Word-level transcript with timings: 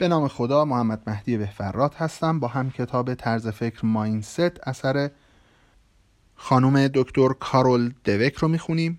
به 0.00 0.08
نام 0.08 0.28
خدا 0.28 0.64
محمد 0.64 1.02
مهدی 1.06 1.36
بهفرات 1.36 2.02
هستم. 2.02 2.40
با 2.40 2.48
هم 2.48 2.70
کتاب 2.70 3.14
طرز 3.14 3.48
فکر 3.48 3.86
ماینست 3.86 4.68
اثر 4.68 5.10
خانم 6.34 6.88
دکتر 6.88 7.28
کارول 7.28 7.92
دوک 8.04 8.34
رو 8.34 8.48
می‌خونیم. 8.48 8.98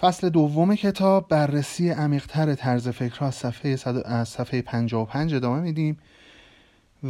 فصل 0.00 0.28
دوم 0.28 0.74
کتاب 0.74 1.28
بررسی 1.28 1.90
عمیقتر 1.90 2.54
طرز 2.54 2.88
فکر 2.88 3.24
از 3.24 3.34
صفحه, 3.34 3.76
صد... 3.76 4.02
از 4.04 4.28
صفحه 4.28 4.62
55 4.62 5.34
ادامه 5.34 5.60
میدیم 5.60 5.98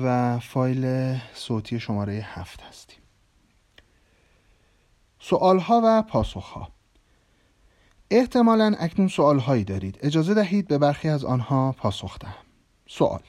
و 0.03 0.39
فایل 0.39 1.17
صوتی 1.35 1.81
شماره 1.81 2.27
هفت 2.27 2.63
هستیم. 2.63 2.99
سوالها 5.21 5.81
و 5.85 6.03
پاسخها. 6.03 6.69
احتمالا 8.11 8.75
اکنون 8.79 9.09
سوالهایی 9.09 9.65
دارید. 9.65 9.99
اجازه 10.03 10.35
دهید 10.35 10.69
به 10.69 10.79
برخی 10.79 11.09
از 11.09 11.25
آنها 11.25 11.73
پاسخ 11.73 12.19
دهم. 12.19 12.48
سوال. 12.89 13.21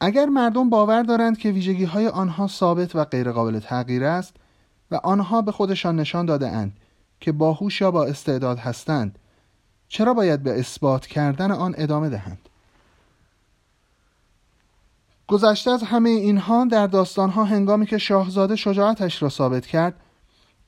اگر 0.00 0.26
مردم 0.26 0.70
باور 0.70 1.02
دارند 1.02 1.38
که 1.38 1.50
ویژگی 1.50 1.84
های 1.84 2.08
آنها 2.08 2.46
ثابت 2.46 2.96
و 2.96 3.04
غیرقابل 3.04 3.58
تغییر 3.58 4.04
است 4.04 4.34
و 4.90 4.94
آنها 4.94 5.42
به 5.42 5.52
خودشان 5.52 5.96
نشان 5.96 6.26
داده 6.26 6.48
اند 6.48 6.76
که 7.20 7.32
باهوش 7.32 7.80
یا 7.80 7.90
با 7.90 8.04
استعداد 8.04 8.58
هستند 8.58 9.18
چرا 9.88 10.14
باید 10.14 10.42
به 10.42 10.58
اثبات 10.58 11.06
کردن 11.06 11.50
آن 11.50 11.74
ادامه 11.78 12.08
دهند؟ 12.08 12.48
گذشته 15.26 15.70
از 15.70 15.82
همه 15.82 16.10
اینها 16.10 16.64
در 16.64 16.86
داستانها 16.86 17.44
هنگامی 17.44 17.86
که 17.86 17.98
شاهزاده 17.98 18.56
شجاعتش 18.56 19.22
را 19.22 19.28
ثابت 19.28 19.66
کرد 19.66 19.94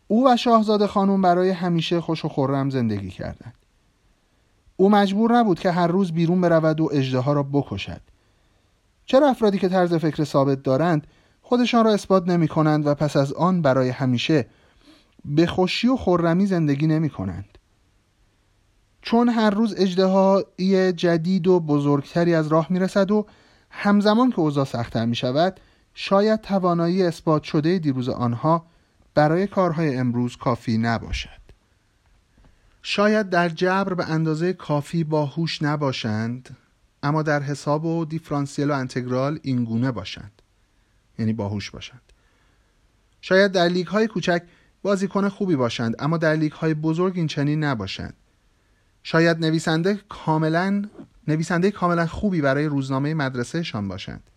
او 0.09 0.29
و 0.29 0.37
شاهزاده 0.37 0.87
خانم 0.87 1.23
برای 1.23 1.51
همیشه 1.51 2.01
خوش 2.01 2.24
و 2.24 2.29
خورم 2.29 2.70
زندگی 2.70 3.10
کردند. 3.10 3.54
او 4.80 4.91
مجبور 4.91 5.39
نبود 5.39 5.61
که 5.61 5.70
هر 5.70 5.87
روز 5.87 6.12
بیرون 6.12 6.41
برود 6.41 6.80
و 6.80 6.88
اجده 6.93 7.33
را 7.33 7.43
بکشد. 7.43 8.01
چرا 9.07 9.29
افرادی 9.29 9.59
که 9.59 9.69
طرز 9.69 9.95
فکر 9.95 10.24
ثابت 10.24 10.63
دارند 10.63 11.07
خودشان 11.43 11.85
را 11.85 11.93
اثبات 11.93 12.29
نمی 12.29 12.49
کنند 12.49 12.87
و 12.87 12.95
پس 12.95 13.16
از 13.16 13.32
آن 13.32 13.63
برای 13.63 13.88
همیشه 13.88 14.46
به 15.24 15.46
خوشی 15.46 15.88
و 15.88 15.96
خورمی 15.96 16.46
زندگی 16.46 16.87
نمی 16.87 17.10
کنند؟ 17.10 17.59
چون 19.02 19.29
هر 19.29 19.51
روز 19.51 19.74
اجدهایی 19.79 20.93
جدید 20.93 21.47
و 21.47 21.60
بزرگتری 21.60 22.35
از 22.35 22.49
راه 22.49 22.66
می 22.71 22.79
رسد 22.79 23.10
و 23.10 23.26
همزمان 23.71 24.30
که 24.30 24.41
اوضاع 24.41 24.65
سختتر 24.65 25.07
می 25.07 25.16
شود 25.16 25.60
شاید 25.95 26.41
توانایی 26.41 27.02
اثبات 27.02 27.43
شده 27.43 27.79
دیروز 27.79 28.09
آنها 28.09 28.66
برای 29.15 29.47
کارهای 29.47 29.97
امروز 29.97 30.37
کافی 30.37 30.79
نباشد. 30.79 31.40
شاید 32.82 33.30
در 33.30 33.48
جبر 33.48 33.95
به 33.95 34.04
اندازه 34.04 34.52
کافی 34.52 35.04
باهوش 35.04 35.62
نباشند 35.62 36.56
اما 37.02 37.23
در 37.23 37.42
حساب 37.42 37.84
و 37.84 38.04
دیفرانسیل 38.04 38.70
و 38.70 38.74
انتگرال 38.74 39.38
اینگونه 39.42 39.90
باشند 39.90 40.42
یعنی 41.18 41.32
باهوش 41.32 41.70
باشند. 41.70 42.02
شاید 43.20 43.52
در 43.52 43.68
لیگ 43.68 43.86
های 43.86 44.06
کوچک 44.06 44.42
بازیکن 44.82 45.28
خوبی 45.28 45.56
باشند 45.56 45.96
اما 45.98 46.16
در 46.16 46.34
لیگ 46.34 46.52
های 46.52 46.74
بزرگ 46.74 47.12
این 47.16 47.26
چنین 47.26 47.64
نباشند. 47.64 48.14
شاید 49.02 49.38
نویسنده 49.38 50.01
کاملا 50.08 50.84
نویسنده 51.28 51.70
کاملا 51.70 52.06
خوبی 52.06 52.40
برای 52.40 52.66
روزنامه 52.66 53.14
مدرسهشان 53.14 53.88
باشند. 53.88 54.30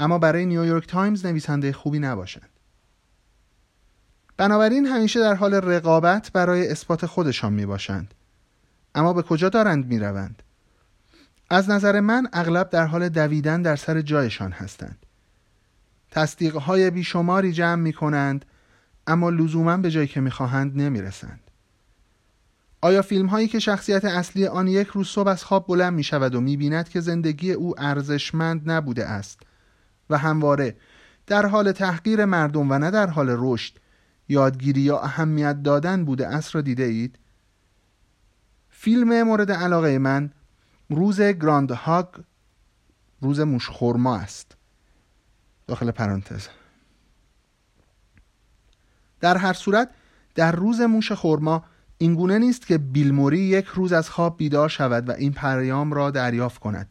اما 0.00 0.18
برای 0.18 0.46
نیویورک 0.46 0.86
تایمز 0.86 1.26
نویسنده 1.26 1.72
خوبی 1.72 1.98
نباشند. 1.98 2.48
بنابراین 4.40 4.86
همیشه 4.86 5.20
در 5.20 5.34
حال 5.34 5.54
رقابت 5.54 6.30
برای 6.32 6.68
اثبات 6.68 7.06
خودشان 7.06 7.52
می 7.52 7.66
باشند 7.66 8.14
اما 8.94 9.12
به 9.12 9.22
کجا 9.22 9.48
دارند 9.48 9.86
می 9.86 9.98
روند؟ 9.98 10.42
از 11.50 11.70
نظر 11.70 12.00
من 12.00 12.28
اغلب 12.32 12.70
در 12.70 12.86
حال 12.86 13.08
دویدن 13.08 13.62
در 13.62 13.76
سر 13.76 14.00
جایشان 14.00 14.52
هستند. 14.52 15.06
تصدیقهای 16.10 16.90
بیشماری 16.90 17.52
جمع 17.52 17.74
می 17.74 17.92
کنند 17.92 18.44
اما 19.06 19.30
لزوما 19.30 19.76
به 19.76 19.90
جایی 19.90 20.06
که 20.06 20.20
می‌خواهند 20.20 20.80
نمی‌رسند. 20.82 21.40
آیا 22.80 23.02
فیلم 23.02 23.26
هایی 23.26 23.48
که 23.48 23.58
شخصیت 23.58 24.04
اصلی 24.04 24.46
آن 24.46 24.68
یک 24.68 24.88
روز 24.88 25.08
صبح 25.08 25.28
از 25.28 25.44
خواب 25.44 25.66
بلند 25.66 25.92
می 25.92 26.04
شود 26.04 26.34
و 26.34 26.40
می 26.40 26.56
بیند 26.56 26.88
که 26.88 27.00
زندگی 27.00 27.52
او 27.52 27.80
ارزشمند 27.80 28.70
نبوده 28.70 29.06
است 29.06 29.40
و 30.10 30.18
همواره 30.18 30.76
در 31.26 31.46
حال 31.46 31.72
تحقیر 31.72 32.24
مردم 32.24 32.70
و 32.70 32.78
نه 32.78 32.90
در 32.90 33.06
حال 33.06 33.36
رشد 33.38 33.79
یادگیری 34.30 34.80
یا 34.80 34.98
اهمیت 34.98 35.62
دادن 35.62 36.04
بوده 36.04 36.28
است 36.28 36.54
را 36.54 36.60
دیده 36.60 36.84
اید؟ 36.84 37.18
فیلم 38.70 39.22
مورد 39.22 39.52
علاقه 39.52 39.98
من 39.98 40.30
روز 40.90 41.20
گراند 41.20 41.70
هاگ 41.70 42.06
روز 43.20 43.40
موشخورما 43.40 44.16
است 44.16 44.56
داخل 45.66 45.90
پرانتز 45.90 46.48
در 49.20 49.36
هر 49.36 49.52
صورت 49.52 49.90
در 50.34 50.52
روز 50.52 50.80
موش 50.80 51.12
خورما 51.12 51.64
اینگونه 51.98 52.38
نیست 52.38 52.66
که 52.66 52.78
بیلموری 52.78 53.38
یک 53.38 53.66
روز 53.66 53.92
از 53.92 54.10
خواب 54.10 54.36
بیدار 54.36 54.68
شود 54.68 55.08
و 55.08 55.12
این 55.12 55.32
پیام 55.32 55.92
را 55.92 56.10
دریافت 56.10 56.60
کند 56.60 56.90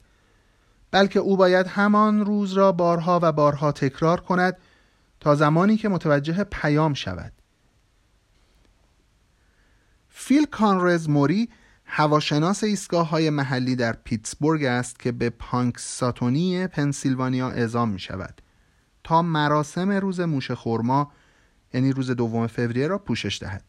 بلکه 0.91 1.19
او 1.19 1.37
باید 1.37 1.67
همان 1.67 2.25
روز 2.25 2.53
را 2.53 2.71
بارها 2.71 3.19
و 3.23 3.31
بارها 3.31 3.71
تکرار 3.71 4.21
کند 4.21 4.57
تا 5.19 5.35
زمانی 5.35 5.77
که 5.77 5.89
متوجه 5.89 6.43
پیام 6.43 6.93
شود. 6.93 7.33
فیل 10.09 10.45
کانرز 10.45 11.09
موری 11.09 11.49
هواشناس 11.85 12.63
ایستگاه 12.63 13.09
های 13.09 13.29
محلی 13.29 13.75
در 13.75 13.93
پیتسبورگ 13.93 14.63
است 14.63 14.99
که 14.99 15.11
به 15.11 15.29
پانکساتونی 15.29 16.67
پنسیلوانیا 16.67 17.49
اعزام 17.49 17.89
می 17.89 17.99
شود 17.99 18.41
تا 19.03 19.21
مراسم 19.21 19.91
روز 19.91 20.19
موش 20.19 20.51
خورما 20.51 21.11
یعنی 21.73 21.91
روز 21.91 22.11
دوم 22.11 22.47
فوریه 22.47 22.87
را 22.87 22.97
پوشش 22.97 23.39
دهد. 23.41 23.63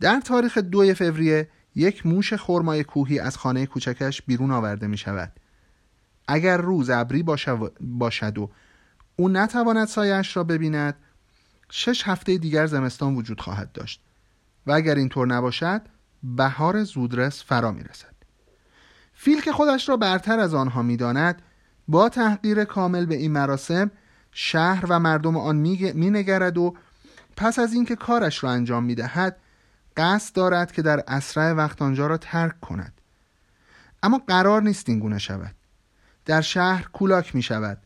در 0.00 0.20
تاریخ 0.20 0.58
دو 0.58 0.94
فوریه 0.94 1.48
یک 1.74 2.06
موش 2.06 2.34
خرمای 2.34 2.84
کوهی 2.84 3.18
از 3.18 3.36
خانه 3.36 3.66
کوچکش 3.66 4.22
بیرون 4.22 4.50
آورده 4.50 4.86
می 4.86 4.98
شود 4.98 5.32
اگر 6.28 6.56
روز 6.56 6.90
ابری 6.90 7.24
باشد 7.80 8.38
و 8.38 8.50
او 9.22 9.28
نتواند 9.28 9.88
سایش 9.88 10.36
را 10.36 10.44
ببیند. 10.44 10.94
شش 11.70 12.02
هفته 12.08 12.38
دیگر 12.38 12.66
زمستان 12.66 13.14
وجود 13.14 13.40
خواهد 13.40 13.72
داشت 13.72 14.02
و 14.66 14.72
اگر 14.72 14.94
اینطور 14.94 15.26
نباشد 15.26 15.82
بهار 16.22 16.84
زودرس 16.84 17.44
فرا 17.44 17.72
می 17.72 17.82
رسد 17.82 18.14
فیل 19.14 19.40
که 19.40 19.52
خودش 19.52 19.88
را 19.88 19.96
برتر 19.96 20.38
از 20.38 20.54
آنها 20.54 20.82
می 20.82 20.96
داند 20.96 21.42
با 21.88 22.08
تحقیر 22.08 22.64
کامل 22.64 23.06
به 23.06 23.14
این 23.14 23.32
مراسم 23.32 23.90
شهر 24.32 24.86
و 24.88 24.98
مردم 24.98 25.36
آن 25.36 25.56
می 25.56 26.10
نگرد 26.10 26.58
و 26.58 26.74
پس 27.36 27.58
از 27.58 27.72
اینکه 27.72 27.96
کارش 27.96 28.44
را 28.44 28.50
انجام 28.50 28.84
می 28.84 28.94
دهد 28.94 29.36
قصد 29.96 30.34
دارد 30.34 30.72
که 30.72 30.82
در 30.82 31.04
اسرع 31.08 31.52
وقت 31.52 31.82
آنجا 31.82 32.06
را 32.06 32.16
ترک 32.16 32.60
کند. 32.60 33.00
اما 34.02 34.22
قرار 34.26 34.62
نیست 34.62 34.88
این 34.88 34.98
گونه 34.98 35.18
شود. 35.18 35.54
در 36.24 36.40
شهر 36.40 36.88
کولاک 36.92 37.34
می 37.34 37.42
شود 37.42 37.78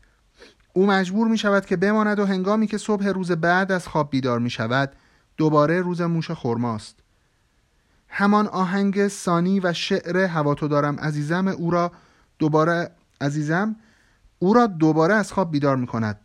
او 0.77 0.85
مجبور 0.85 1.27
می 1.27 1.37
شود 1.37 1.65
که 1.65 1.77
بماند 1.77 2.19
و 2.19 2.25
هنگامی 2.25 2.67
که 2.67 2.77
صبح 2.77 3.07
روز 3.07 3.31
بعد 3.31 3.71
از 3.71 3.87
خواب 3.87 4.09
بیدار 4.09 4.39
می 4.39 4.49
شود 4.49 4.91
دوباره 5.37 5.81
روز 5.81 6.01
موش 6.01 6.31
خرماست. 6.31 6.95
همان 8.07 8.47
آهنگ 8.47 9.07
سانی 9.07 9.59
و 9.59 9.73
شعر 9.73 10.17
هوا 10.17 10.55
تو 10.55 10.67
دارم 10.67 10.99
عزیزم 10.99 11.47
او 11.47 11.71
را 11.71 11.91
دوباره 12.39 12.91
عزیزم 13.21 13.75
او 14.39 14.53
را 14.53 14.67
دوباره 14.67 15.13
از 15.13 15.31
خواب 15.31 15.51
بیدار 15.51 15.75
می 15.75 15.87
کند 15.87 16.19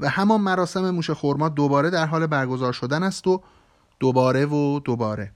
و 0.00 0.08
همان 0.08 0.40
مراسم 0.40 0.90
موش 0.90 1.10
خورما 1.10 1.48
دوباره 1.48 1.90
در 1.90 2.06
حال 2.06 2.26
برگزار 2.26 2.72
شدن 2.72 3.02
است 3.02 3.26
و 3.26 3.42
دوباره 4.00 4.46
و 4.46 4.80
دوباره. 4.80 5.32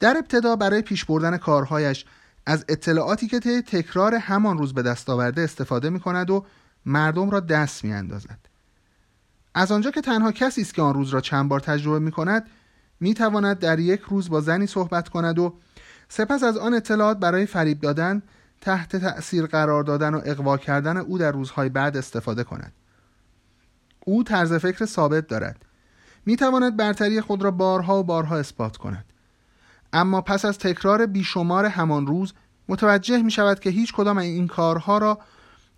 در 0.00 0.16
ابتدا 0.16 0.56
برای 0.56 0.82
پیش 0.82 1.04
بردن 1.04 1.36
کارهایش 1.36 2.04
از 2.46 2.64
اطلاعاتی 2.68 3.26
که 3.26 3.40
تکرار 3.62 4.14
همان 4.14 4.58
روز 4.58 4.74
به 4.74 4.82
دست 4.82 5.10
آورده 5.10 5.42
استفاده 5.42 5.90
می 5.90 6.00
کند 6.00 6.30
و 6.30 6.44
مردم 6.86 7.30
را 7.30 7.40
دست 7.40 7.84
می 7.84 7.92
اندازد. 7.92 8.38
از 9.54 9.72
آنجا 9.72 9.90
که 9.90 10.00
تنها 10.00 10.32
کسی 10.32 10.60
است 10.60 10.74
که 10.74 10.82
آن 10.82 10.94
روز 10.94 11.10
را 11.10 11.20
چند 11.20 11.48
بار 11.48 11.60
تجربه 11.60 11.98
می 11.98 12.10
کند 12.10 12.46
می 13.00 13.14
تواند 13.14 13.58
در 13.58 13.78
یک 13.78 14.00
روز 14.00 14.30
با 14.30 14.40
زنی 14.40 14.66
صحبت 14.66 15.08
کند 15.08 15.38
و 15.38 15.54
سپس 16.08 16.42
از 16.42 16.56
آن 16.56 16.74
اطلاعات 16.74 17.18
برای 17.18 17.46
فریب 17.46 17.80
دادن 17.80 18.22
تحت 18.60 18.96
تأثیر 18.96 19.46
قرار 19.46 19.82
دادن 19.82 20.14
و 20.14 20.20
اقوا 20.24 20.56
کردن 20.56 20.96
او 20.96 21.18
در 21.18 21.32
روزهای 21.32 21.68
بعد 21.68 21.96
استفاده 21.96 22.44
کند. 22.44 22.72
او 24.04 24.24
طرز 24.24 24.52
فکر 24.52 24.86
ثابت 24.86 25.26
دارد. 25.26 25.64
می 26.26 26.36
تواند 26.36 26.76
برتری 26.76 27.20
خود 27.20 27.42
را 27.42 27.50
بارها 27.50 28.00
و 28.00 28.02
بارها 28.02 28.36
اثبات 28.38 28.76
کند. 28.76 29.04
اما 29.92 30.20
پس 30.20 30.44
از 30.44 30.58
تکرار 30.58 31.06
بیشمار 31.06 31.66
همان 31.66 32.06
روز 32.06 32.32
متوجه 32.68 33.22
می 33.22 33.30
شود 33.30 33.60
که 33.60 33.70
هیچ 33.70 33.92
کدام 33.92 34.18
این 34.18 34.46
کارها 34.46 34.98
را 34.98 35.18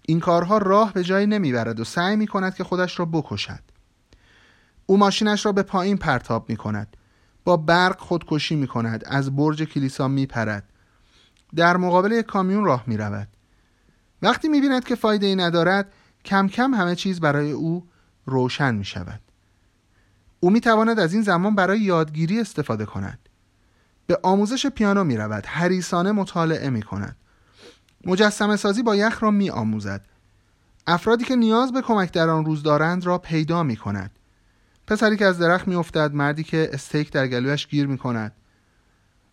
این 0.02 0.20
کارها 0.20 0.58
راه 0.58 0.92
به 0.92 1.04
جایی 1.04 1.26
نمی‌برد 1.26 1.80
و 1.80 1.84
سعی 1.84 2.16
می 2.16 2.26
کند 2.26 2.54
که 2.54 2.64
خودش 2.64 2.98
را 2.98 3.04
بکشد. 3.04 3.60
او 4.86 4.96
ماشینش 4.96 5.46
را 5.46 5.52
به 5.52 5.62
پایین 5.62 5.96
پرتاب 5.96 6.48
می 6.48 6.56
کند 6.56 6.96
با 7.44 7.56
برق 7.56 7.98
خودکشی 8.00 8.56
می 8.56 8.66
کند 8.66 9.04
از 9.06 9.36
برج 9.36 9.62
کلیسا 9.62 10.08
می 10.08 10.26
پرد 10.26 10.64
در 11.54 11.76
مقابل 11.76 12.12
یک 12.12 12.26
کامیون 12.26 12.64
راه 12.64 12.84
می 12.86 12.96
رود 12.96 13.28
وقتی 14.22 14.48
می 14.48 14.60
بیند 14.60 14.84
که 14.84 14.94
فایده 14.94 15.26
ای 15.26 15.36
ندارد 15.36 15.92
کم 16.24 16.48
کم 16.48 16.74
همه 16.74 16.94
چیز 16.94 17.20
برای 17.20 17.50
او 17.50 17.88
روشن 18.26 18.74
می 18.74 18.84
شود 18.84 19.20
او 20.40 20.50
می 20.50 20.60
تواند 20.60 20.98
از 20.98 21.12
این 21.12 21.22
زمان 21.22 21.54
برای 21.54 21.80
یادگیری 21.80 22.40
استفاده 22.40 22.86
کند. 22.86 23.27
به 24.08 24.18
آموزش 24.22 24.66
پیانو 24.66 25.04
می 25.04 25.16
رود 25.16 25.44
هریسانه 25.46 26.12
مطالعه 26.12 26.70
می 26.70 26.82
کند 26.82 27.16
مجسمه 28.04 28.56
سازی 28.56 28.82
با 28.82 28.96
یخ 28.96 29.22
را 29.22 29.30
می 29.30 29.50
آموزد 29.50 30.06
افرادی 30.86 31.24
که 31.24 31.36
نیاز 31.36 31.72
به 31.72 31.82
کمک 31.82 32.12
در 32.12 32.28
آن 32.28 32.44
روز 32.44 32.62
دارند 32.62 33.06
را 33.06 33.18
پیدا 33.18 33.62
می 33.62 33.76
کند 33.76 34.10
پسری 34.86 35.16
که 35.16 35.26
از 35.26 35.38
درخت 35.38 35.68
می 35.68 35.74
افتد 35.74 36.14
مردی 36.14 36.44
که 36.44 36.70
استیک 36.72 37.12
در 37.12 37.26
گلویش 37.26 37.66
گیر 37.66 37.86
می 37.86 37.98
کند 37.98 38.32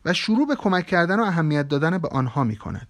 و 0.06 0.14
شروع 0.14 0.48
به 0.48 0.56
کمک 0.56 0.88
کردن 0.88 1.20
و 1.20 1.24
اهمیت 1.24 1.68
دادن 1.68 1.98
به 1.98 2.08
آنها 2.08 2.44
می 2.44 2.56
کند 2.56 2.88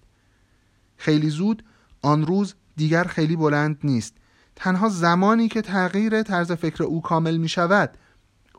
خیلی 0.97 1.29
زود 1.29 1.63
آن 2.01 2.25
روز 2.25 2.55
دیگر 2.75 3.03
خیلی 3.03 3.35
بلند 3.35 3.77
نیست. 3.83 4.13
تنها 4.55 4.89
زمانی 4.89 5.47
که 5.47 5.61
تغییر 5.61 6.23
طرز 6.23 6.51
فکر 6.51 6.83
او 6.83 7.01
کامل 7.01 7.37
می 7.37 7.49
شود 7.49 7.97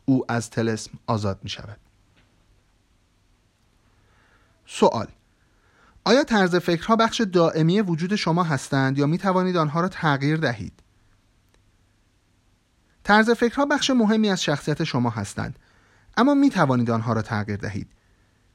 او 0.04 0.24
از 0.28 0.50
تلسم 0.50 0.90
آزاد 1.06 1.38
می 1.42 1.48
شود 1.48 1.85
سوال 4.66 5.06
آیا 6.04 6.24
طرز 6.24 6.56
فکرها 6.56 6.96
بخش 6.96 7.20
دائمی 7.20 7.80
وجود 7.80 8.16
شما 8.16 8.42
هستند 8.42 8.98
یا 8.98 9.06
می 9.06 9.18
توانید 9.18 9.56
آنها 9.56 9.80
را 9.80 9.88
تغییر 9.88 10.36
دهید؟ 10.36 10.72
طرز 13.04 13.30
فکرها 13.30 13.66
بخش 13.66 13.90
مهمی 13.90 14.30
از 14.30 14.42
شخصیت 14.42 14.84
شما 14.84 15.10
هستند 15.10 15.58
اما 16.16 16.34
می 16.34 16.50
توانید 16.50 16.90
آنها 16.90 17.12
را 17.12 17.22
تغییر 17.22 17.58
دهید. 17.58 17.88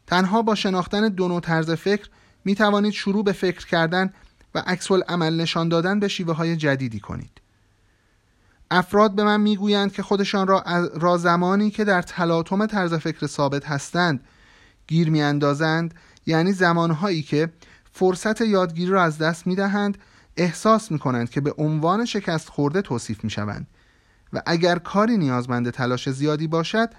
تنها 0.07 0.41
با 0.41 0.55
شناختن 0.55 1.09
دو 1.09 1.27
نوع 1.27 1.41
طرز 1.41 1.71
فکر 1.71 2.09
می 2.45 2.55
توانید 2.55 2.93
شروع 2.93 3.23
به 3.23 3.31
فکر 3.31 3.67
کردن 3.67 4.13
و 4.55 4.63
عکس 4.67 4.91
عمل 4.91 5.41
نشان 5.41 5.69
دادن 5.69 5.99
به 5.99 6.07
شیوه 6.07 6.33
های 6.33 6.55
جدیدی 6.55 6.99
کنید. 6.99 7.41
افراد 8.71 9.15
به 9.15 9.23
من 9.23 9.41
می‌گویند 9.41 9.93
که 9.93 10.03
خودشان 10.03 10.47
را, 10.47 10.63
را 10.93 11.17
زمانی 11.17 11.71
که 11.71 11.83
در 11.83 12.01
تلاطم 12.01 12.65
طرز 12.65 12.93
فکر 12.93 13.27
ثابت 13.27 13.65
هستند 13.65 14.23
گیر 14.91 15.09
میاندازند 15.09 15.93
یعنی 16.25 16.51
زمانهایی 16.53 17.21
که 17.21 17.49
فرصت 17.91 18.41
یادگیری 18.41 18.91
را 18.91 19.03
از 19.03 19.17
دست 19.17 19.47
می‌دهند 19.47 19.97
احساس 20.37 20.91
می 20.91 20.99
کنند 20.99 21.29
که 21.29 21.41
به 21.41 21.53
عنوان 21.57 22.05
شکست 22.05 22.49
خورده 22.49 22.81
توصیف 22.81 23.23
می 23.23 23.29
شوند 23.29 23.67
و 24.33 24.41
اگر 24.45 24.77
کاری 24.77 25.17
نیازمند 25.17 25.69
تلاش 25.69 26.09
زیادی 26.09 26.47
باشد 26.47 26.89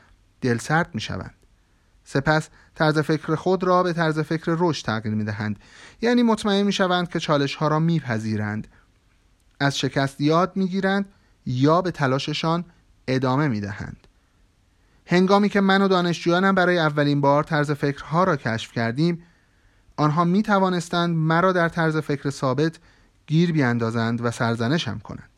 دلسرد 0.41 0.95
می 0.95 1.01
شوند. 1.01 1.35
سپس 2.05 2.49
طرز 2.75 2.99
فکر 2.99 3.35
خود 3.35 3.65
را 3.65 3.83
به 3.83 3.93
طرز 3.93 4.19
فکر 4.19 4.57
رشد 4.59 4.87
تغییر 4.87 5.15
می 5.15 5.25
دهند 5.25 5.59
یعنی 6.03 6.23
مطمئن 6.23 6.63
می 6.63 6.73
شوند 6.73 7.09
که 7.09 7.19
چالش 7.19 7.55
ها 7.55 7.69
را 7.69 7.79
می 7.79 8.01
پذیرند. 8.01 8.69
از 9.61 9.79
شکست 9.79 10.21
یاد 10.21 10.53
می 10.57 10.69
گیرند 10.69 11.09
یا 11.47 11.83
به 11.83 11.91
تلاششان 11.91 12.65
ادامه 13.09 13.49
می 13.49 13.61
دهند. 13.61 14.07
هنگامی 15.13 15.49
که 15.49 15.61
من 15.61 15.83
و 15.83 15.89
دانشجویانم 15.89 16.55
برای 16.55 16.79
اولین 16.79 17.21
بار 17.21 17.45
طرز 17.45 17.71
فکرها 17.71 18.25
را 18.25 18.37
کشف 18.37 18.73
کردیم 18.73 19.23
آنها 19.97 20.25
می 20.25 20.43
توانستند 20.43 21.17
مرا 21.17 21.53
در 21.53 21.69
طرز 21.69 21.97
فکر 21.97 22.31
ثابت 22.31 22.79
گیر 23.27 23.53
بیاندازند 23.53 24.25
و 24.25 24.31
سرزنشم 24.31 24.99
کنند. 24.99 25.29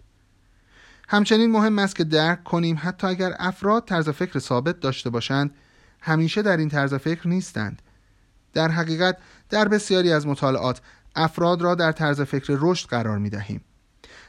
همچنین 1.08 1.50
مهم 1.50 1.78
است 1.78 1.96
که 1.96 2.04
درک 2.04 2.44
کنیم 2.44 2.78
حتی 2.82 3.06
اگر 3.06 3.34
افراد 3.38 3.84
طرز 3.84 4.08
فکر 4.08 4.38
ثابت 4.38 4.80
داشته 4.80 5.10
باشند 5.10 5.54
همیشه 6.00 6.42
در 6.42 6.56
این 6.56 6.68
طرز 6.68 6.94
فکر 6.94 7.28
نیستند. 7.28 7.82
در 8.52 8.68
حقیقت 8.68 9.18
در 9.50 9.68
بسیاری 9.68 10.12
از 10.12 10.26
مطالعات 10.26 10.80
افراد 11.16 11.62
را 11.62 11.74
در 11.74 11.92
طرز 11.92 12.20
فکر 12.20 12.58
رشد 12.60 12.88
قرار 12.88 13.18
می 13.18 13.30
دهیم. 13.30 13.60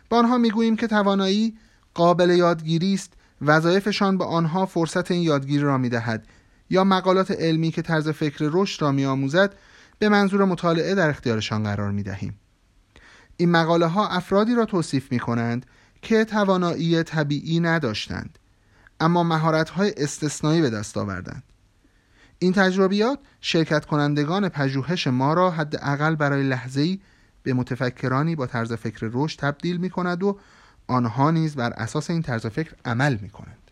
با 0.10 0.20
آنها 0.20 0.38
می 0.38 0.52
گوییم 0.52 0.76
که 0.76 0.88
توانایی 0.88 1.58
قابل 1.94 2.30
یادگیری 2.30 2.94
است 2.94 3.14
وظایفشان 3.42 4.18
به 4.18 4.26
آنها 4.26 4.66
فرصت 4.66 5.12
این 5.12 5.22
یادگیری 5.22 5.64
را 5.64 5.78
می 5.78 5.90
دهد 5.90 6.28
یا 6.70 6.84
مقالات 6.84 7.32
علمی 7.32 7.72
که 7.72 7.82
طرز 7.82 8.10
فکر 8.10 8.50
رشد 8.54 8.82
را 8.82 8.92
می 8.92 9.06
آموزد 9.06 9.56
به 10.00 10.10
منظور 10.10 10.46
مطالعه 10.46 10.96
در 10.96 11.10
اختیارشان 11.10 11.64
قرار 11.64 11.92
می 11.92 12.04
دهیم. 12.04 12.40
این 13.38 13.52
مقاله 13.52 13.86
ها 13.86 14.08
افرادی 14.08 14.56
را 14.56 14.66
توصیف 14.66 15.12
می 15.12 15.20
کنند 15.20 15.66
که 16.02 16.26
توانایی 16.26 17.04
طبیعی 17.04 17.60
نداشتند 17.60 18.40
اما 19.00 19.24
مهارت 19.24 19.70
های 19.70 19.94
استثنایی 19.98 20.62
به 20.62 20.70
دست 20.70 20.98
آوردند. 20.98 21.44
این 22.40 22.54
تجربیات 22.54 23.20
شرکت 23.42 23.86
کنندگان 23.86 24.50
پژوهش 24.50 25.08
ما 25.08 25.34
را 25.34 25.52
حداقل 25.52 26.16
برای 26.16 26.44
لحظه‌ای 26.44 27.00
به 27.44 27.54
متفکرانی 27.54 28.36
با 28.36 28.48
طرز 28.48 28.74
فکر 28.74 29.10
رشد 29.14 29.40
تبدیل 29.40 29.78
می 29.78 29.90
کند 29.90 30.24
و 30.24 30.40
آنها 30.88 31.32
نیز 31.32 31.56
بر 31.56 31.70
اساس 31.70 32.10
این 32.10 32.22
طرز 32.22 32.46
فکر 32.48 32.76
عمل 32.86 33.18
می 33.22 33.30
کنند. 33.30 33.72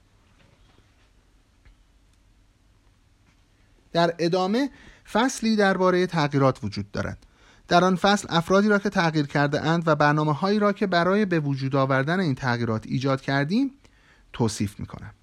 در 3.93 4.15
ادامه 4.19 4.69
فصلی 5.11 5.55
درباره 5.55 6.07
تغییرات 6.07 6.63
وجود 6.63 6.91
دارد. 6.91 7.25
در 7.67 7.83
آن 7.83 7.95
فصل 7.95 8.27
افرادی 8.29 8.67
را 8.69 8.79
که 8.79 8.89
تغییر 8.89 9.27
کرده 9.27 9.61
اند 9.61 9.87
و 9.87 9.95
برنامه 9.95 10.33
هایی 10.33 10.59
را 10.59 10.73
که 10.73 10.87
برای 10.87 11.25
به 11.25 11.39
وجود 11.39 11.75
آوردن 11.75 12.19
این 12.19 12.35
تغییرات 12.35 12.85
ایجاد 12.87 13.21
کردیم 13.21 13.71
توصیف 14.33 14.79
می 14.79 14.85
کنم. 14.85 15.13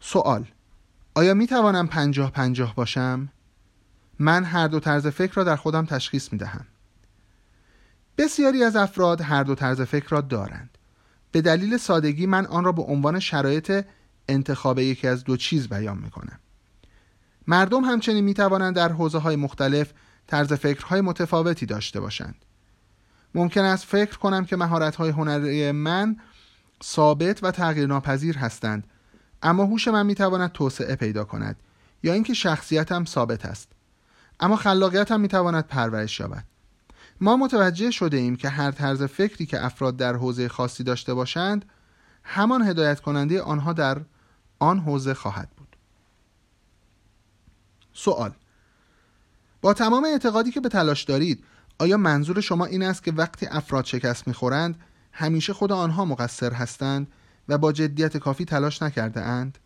سوال 0.00 0.46
آیا 1.14 1.34
می 1.34 1.46
توانم 1.46 1.86
پنجاه 1.86 2.30
پنجاه 2.30 2.74
باشم؟ 2.74 3.28
من 4.18 4.44
هر 4.44 4.68
دو 4.68 4.80
طرز 4.80 5.06
فکر 5.06 5.34
را 5.34 5.44
در 5.44 5.56
خودم 5.56 5.86
تشخیص 5.86 6.32
می 6.32 6.38
دهم. 6.38 6.66
بسیاری 8.22 8.64
از 8.64 8.76
افراد 8.76 9.20
هر 9.20 9.44
دو 9.44 9.54
طرز 9.54 9.80
فکر 9.80 10.08
را 10.08 10.20
دارند. 10.20 10.78
به 11.32 11.42
دلیل 11.42 11.76
سادگی 11.76 12.26
من 12.26 12.46
آن 12.46 12.64
را 12.64 12.72
به 12.72 12.82
عنوان 12.82 13.20
شرایط 13.20 13.84
انتخاب 14.28 14.78
یکی 14.78 15.08
از 15.08 15.24
دو 15.24 15.36
چیز 15.36 15.68
بیان 15.68 15.98
می 15.98 16.10
کنم 16.10 16.38
مردم 17.46 17.84
همچنین 17.84 18.24
می 18.24 18.34
توانند 18.34 18.76
در 18.76 18.92
حوزه 18.92 19.18
های 19.18 19.36
مختلف 19.36 19.92
طرز 20.26 20.52
فکرهای 20.52 21.00
متفاوتی 21.00 21.66
داشته 21.66 22.00
باشند. 22.00 22.44
ممکن 23.34 23.60
است 23.60 23.84
فکر 23.84 24.18
کنم 24.18 24.44
که 24.44 24.56
مهارت 24.56 24.96
های 24.96 25.10
هنری 25.10 25.72
من 25.72 26.16
ثابت 26.84 27.44
و 27.44 27.50
تغییر 27.50 27.86
ناپذیر 27.86 28.38
هستند 28.38 28.86
اما 29.42 29.64
هوش 29.64 29.88
من 29.88 30.06
می 30.06 30.14
تواند 30.14 30.52
توسعه 30.52 30.96
پیدا 30.96 31.24
کند 31.24 31.56
یا 32.02 32.12
اینکه 32.12 32.34
شخصیتم 32.34 33.04
ثابت 33.04 33.46
است. 33.46 33.68
اما 34.40 34.56
خلاقیتم 34.56 35.20
می 35.20 35.28
تواند 35.28 35.66
پرورش 35.66 36.20
یابد. 36.20 36.51
ما 37.22 37.36
متوجه 37.36 37.90
شده 37.90 38.16
ایم 38.16 38.36
که 38.36 38.48
هر 38.48 38.70
طرز 38.70 39.02
فکری 39.02 39.46
که 39.46 39.64
افراد 39.64 39.96
در 39.96 40.16
حوزه 40.16 40.48
خاصی 40.48 40.82
داشته 40.82 41.14
باشند 41.14 41.64
همان 42.24 42.62
هدایت 42.62 43.00
کننده 43.00 43.42
آنها 43.42 43.72
در 43.72 44.00
آن 44.58 44.78
حوزه 44.78 45.14
خواهد 45.14 45.50
بود 45.56 45.76
سوال 47.92 48.32
با 49.60 49.74
تمام 49.74 50.04
اعتقادی 50.04 50.50
که 50.50 50.60
به 50.60 50.68
تلاش 50.68 51.04
دارید 51.04 51.44
آیا 51.78 51.96
منظور 51.96 52.40
شما 52.40 52.64
این 52.64 52.82
است 52.82 53.02
که 53.02 53.12
وقتی 53.12 53.46
افراد 53.46 53.84
شکست 53.84 54.28
می‌خورند 54.28 54.80
همیشه 55.12 55.52
خود 55.52 55.72
آنها 55.72 56.04
مقصر 56.04 56.52
هستند 56.52 57.12
و 57.48 57.58
با 57.58 57.72
جدیت 57.72 58.16
کافی 58.16 58.44
تلاش 58.44 58.82
نکرده 58.82 59.20
اند؟ 59.20 59.58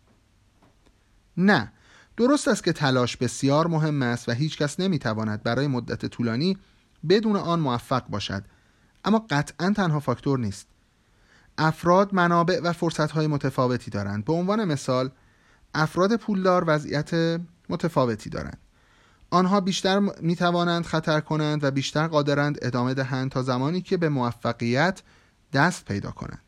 نه 1.37 1.71
درست 2.17 2.47
است 2.47 2.63
که 2.63 2.73
تلاش 2.73 3.17
بسیار 3.17 3.67
مهم 3.67 4.01
است 4.01 4.29
و 4.29 4.31
هیچ 4.31 4.57
کس 4.57 4.79
نمی‌تواند 4.79 5.43
برای 5.43 5.67
مدت 5.67 6.05
طولانی 6.05 6.57
بدون 7.09 7.35
آن 7.35 7.59
موفق 7.59 8.07
باشد. 8.07 8.43
اما 9.05 9.25
قطعا 9.29 9.73
تنها 9.75 9.99
فاکتور 9.99 10.39
نیست. 10.39 10.67
افراد 11.57 12.13
منابع 12.13 12.59
و 12.63 12.73
فرصتهای 12.73 13.27
متفاوتی 13.27 13.91
دارند. 13.91 14.25
به 14.25 14.33
عنوان 14.33 14.65
مثال 14.65 15.09
افراد 15.73 16.15
پولدار 16.15 16.63
وضعیت 16.67 17.39
متفاوتی 17.69 18.29
دارند. 18.29 18.57
آنها 19.29 19.61
بیشتر 19.61 19.99
می 19.99 20.35
توانند 20.35 20.85
خطر 20.85 21.19
کنند 21.19 21.63
و 21.63 21.71
بیشتر 21.71 22.07
قادرند 22.07 22.57
ادامه 22.61 22.93
دهند 22.93 23.31
تا 23.31 23.43
زمانی 23.43 23.81
که 23.81 23.97
به 23.97 24.09
موفقیت 24.09 25.01
دست 25.53 25.85
پیدا 25.85 26.11
کنند. 26.11 26.41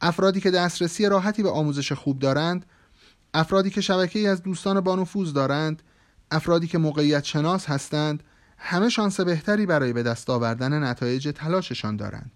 افرادی 0.00 0.40
که 0.40 0.50
دسترسی 0.50 1.08
راحتی 1.08 1.42
به 1.42 1.50
آموزش 1.50 1.92
خوب 1.92 2.18
دارند 2.18 2.66
افرادی 3.34 3.70
که 3.70 3.80
شبکه 3.80 4.28
از 4.28 4.42
دوستان 4.42 4.80
بانفوذ 4.80 5.32
دارند 5.32 5.82
افرادی 6.30 6.66
که 6.66 6.78
موقعیت 6.78 7.24
شناس 7.24 7.66
هستند 7.66 8.22
همه 8.58 8.88
شانس 8.88 9.20
بهتری 9.20 9.66
برای 9.66 9.92
به 9.92 10.02
دست 10.02 10.30
آوردن 10.30 10.84
نتایج 10.84 11.28
تلاششان 11.34 11.96
دارند. 11.96 12.30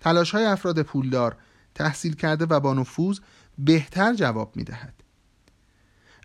تلاش 0.00 0.30
های 0.30 0.44
افراد 0.44 0.82
پولدار، 0.82 1.36
تحصیل 1.74 2.14
کرده 2.14 2.46
و 2.46 2.60
با 2.60 2.74
نفوذ 2.74 3.18
بهتر 3.58 4.14
جواب 4.14 4.56
می 4.56 4.64
دهد. 4.64 4.94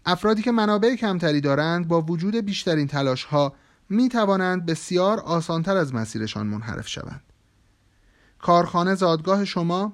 افرادی 0.06 0.42
که 0.42 0.52
منابع 0.52 0.96
کمتری 0.96 1.42
دارند 1.42 1.88
با 1.88 2.02
وجود 2.02 2.36
بیشترین 2.36 2.88
تلاش 2.88 3.24
ها 3.24 3.54
می 3.90 4.10
توانند 4.10 4.66
بسیار 4.66 5.20
آسانتر 5.20 5.78
از 5.78 5.94
مسیرشان 5.94 6.48
منحرف 6.48 6.88
شوند. 6.88 7.24
کارخانه 8.40 8.96
زادگاه 8.96 9.46
شما 9.46 9.94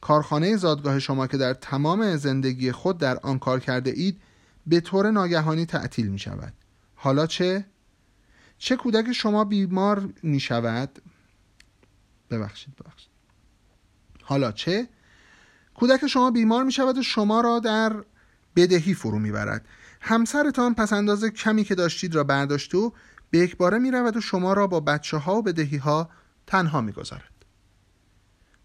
کارخانه 0.00 0.56
زادگاه 0.56 0.98
شما 0.98 1.26
که 1.26 1.36
در 1.36 1.54
تمام 1.54 2.16
زندگی 2.16 2.72
خود 2.72 2.98
در 2.98 3.18
آن 3.18 3.38
کار 3.38 3.60
کرده 3.60 3.90
اید 3.90 4.20
به 4.66 4.80
طور 4.80 5.10
ناگهانی 5.10 5.66
تعطیل 5.66 6.08
می 6.08 6.18
شود 6.18 6.52
حالا 6.94 7.26
چه؟ 7.26 7.64
چه 8.58 8.76
کودک 8.76 9.12
شما 9.12 9.44
بیمار 9.44 10.08
می 10.22 10.40
شود؟ 10.40 11.02
ببخشید 12.30 12.76
ببخشید 12.76 13.10
حالا 14.22 14.52
چه؟ 14.52 14.88
کودک 15.74 16.06
شما 16.06 16.30
بیمار 16.30 16.64
می 16.64 16.72
شود 16.72 16.98
و 16.98 17.02
شما 17.02 17.40
را 17.40 17.58
در 17.58 18.04
بدهی 18.56 18.94
فرو 18.94 19.18
می 19.18 19.32
برد 19.32 19.68
همسرتان 20.00 20.74
پس 20.74 20.92
اندازه 20.92 21.30
کمی 21.30 21.64
که 21.64 21.74
داشتید 21.74 22.14
را 22.14 22.24
برداشت 22.24 22.74
و 22.74 22.92
به 23.30 23.38
یک 23.38 23.56
باره 23.56 23.78
می 23.78 23.90
رود 23.90 24.16
و 24.16 24.20
شما 24.20 24.52
را 24.52 24.66
با 24.66 24.80
بچه 24.80 25.16
ها 25.16 25.34
و 25.34 25.42
بدهی 25.42 25.76
ها 25.76 26.10
تنها 26.46 26.80
می 26.80 26.92
گذارد. 26.92 27.32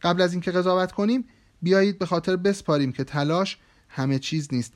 قبل 0.02 0.22
از 0.22 0.34
اینکه 0.34 0.52
قضاوت 0.52 0.92
کنیم 0.92 1.26
بیایید 1.62 2.00
به 2.00 2.06
خاطر 2.06 2.36
بسپاریم 2.36 2.92
که 2.92 3.04
تلاش 3.04 3.58
همه 3.90 4.20
چیز 4.20 4.48
نیست 4.52 4.74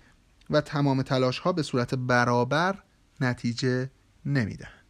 و 0.49 0.61
تمام 0.61 1.01
تلاش 1.01 1.39
ها 1.39 1.51
به 1.53 1.63
صورت 1.63 1.95
برابر 1.95 2.83
نتیجه 3.21 3.89
نمی‌دهند. 4.25 4.84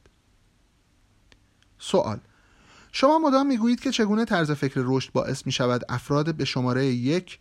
سوال. 1.80 2.20
شما 2.92 3.20
مدام 3.20 3.48
می‌گویید 3.48 3.80
که 3.80 3.92
چگونه 3.92 4.26
طرز 4.26 4.52
فکر 4.52 4.82
رشد 4.86 5.12
باعث 5.12 5.46
می 5.46 5.52
شود 5.52 5.82
افراد 5.90 6.36
به 6.36 6.46
شماره 6.46 6.86
یک 6.86 7.40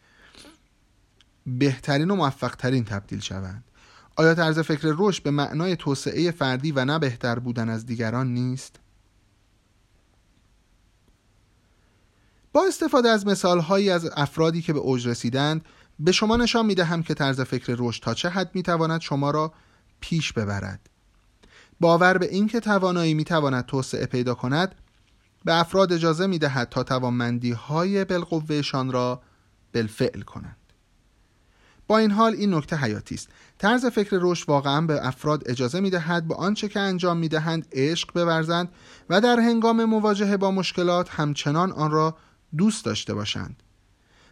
بهترین 1.47 2.11
و 2.11 2.15
موفقترین 2.15 2.85
تبدیل 2.85 3.21
شوند؟ 3.21 3.65
آیا 4.17 4.35
طرز 4.35 4.59
فکر 4.59 4.95
رشد 4.99 5.23
به 5.23 5.31
معنای 5.31 5.77
توسعه 5.77 6.31
فردی 6.31 6.73
و 6.73 6.85
نه 6.85 6.99
بهتر 6.99 7.39
بودن 7.39 7.69
از 7.69 7.87
دیگران 7.87 8.35
نیست؟ 8.35 8.81
با 12.53 12.65
استفاده 12.69 13.09
از 13.09 13.27
مثال 13.27 13.61
هایی 13.61 13.91
از 13.91 14.11
افرادی 14.17 14.63
که 14.63 14.73
به 14.73 14.79
اوج 14.79 15.09
رسیدند 15.09 15.65
به 15.99 16.13
شما 16.13 16.37
نشان 16.37 16.67
می 16.67 16.75
دهم 16.75 17.03
که 17.03 17.15
طرز 17.15 17.41
فکر 17.41 17.75
رشد 17.79 18.03
تا 18.03 18.15
چه 18.15 18.29
حد 18.29 18.51
می 18.55 18.63
تواند 18.63 19.01
شما 19.01 19.31
را 19.31 19.53
پیش 20.01 20.33
ببرد. 20.33 20.91
باور 21.81 22.19
به 22.19 22.27
اینکه 22.27 22.61
توانایی 22.61 23.15
می 23.15 23.25
تواند 23.25 23.67
توسعه 23.67 24.07
پیدا 24.07 24.35
کند 24.35 24.75
به 25.45 25.55
افراد 25.55 25.93
اجازه 25.93 26.27
می 26.27 26.39
دهد 26.39 26.69
تا 26.69 26.83
توانمندی 26.83 27.53
های 27.53 28.05
بالقوهشان 28.05 28.93
را 28.93 29.23
بالفعل 29.75 30.21
کنند. 30.21 30.57
با 31.87 31.99
این 31.99 32.11
حال 32.11 32.33
این 32.33 32.55
نکته 32.55 32.77
حیاتی 32.77 33.15
است. 33.15 33.29
طرز 33.59 33.87
فکر 33.87 34.19
رشد 34.21 34.49
واقعا 34.49 34.81
به 34.81 35.07
افراد 35.07 35.43
اجازه 35.47 35.81
می 35.81 35.91
دهد 35.91 36.29
به 36.29 36.35
آنچه 36.35 36.69
که 36.69 36.81
انجام 36.81 37.17
می 37.17 37.29
دهند 37.29 37.67
عشق 37.73 38.13
بورزند 38.15 38.69
و 39.11 39.21
در 39.21 39.41
هنگام 39.41 39.85
مواجهه 39.85 40.37
با 40.37 40.51
مشکلات 40.51 41.11
همچنان 41.11 41.73
آن 41.73 41.91
را 41.91 42.17
دوست 42.57 42.85
داشته 42.85 43.15
باشند. 43.15 43.63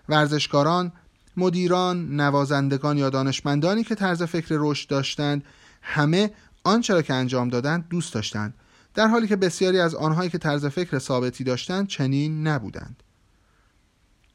ورزشکاران 0.08 0.92
مدیران 1.36 2.16
نوازندگان 2.16 2.98
یا 2.98 3.10
دانشمندانی 3.10 3.84
که 3.84 3.94
طرز 3.94 4.22
فکر 4.22 4.56
رشد 4.58 4.88
داشتند 4.88 5.44
همه 5.82 6.30
آنچه 6.64 6.94
را 6.94 7.02
که 7.02 7.14
انجام 7.14 7.48
دادند 7.48 7.88
دوست 7.88 8.14
داشتند. 8.14 8.54
در 8.94 9.08
حالی 9.08 9.28
که 9.28 9.36
بسیاری 9.36 9.80
از 9.80 9.94
آنهایی 9.94 10.30
که 10.30 10.38
طرز 10.38 10.66
فکر 10.66 10.98
ثابتی 10.98 11.44
داشتند 11.44 11.86
چنین 11.86 12.46
نبودند. 12.46 13.02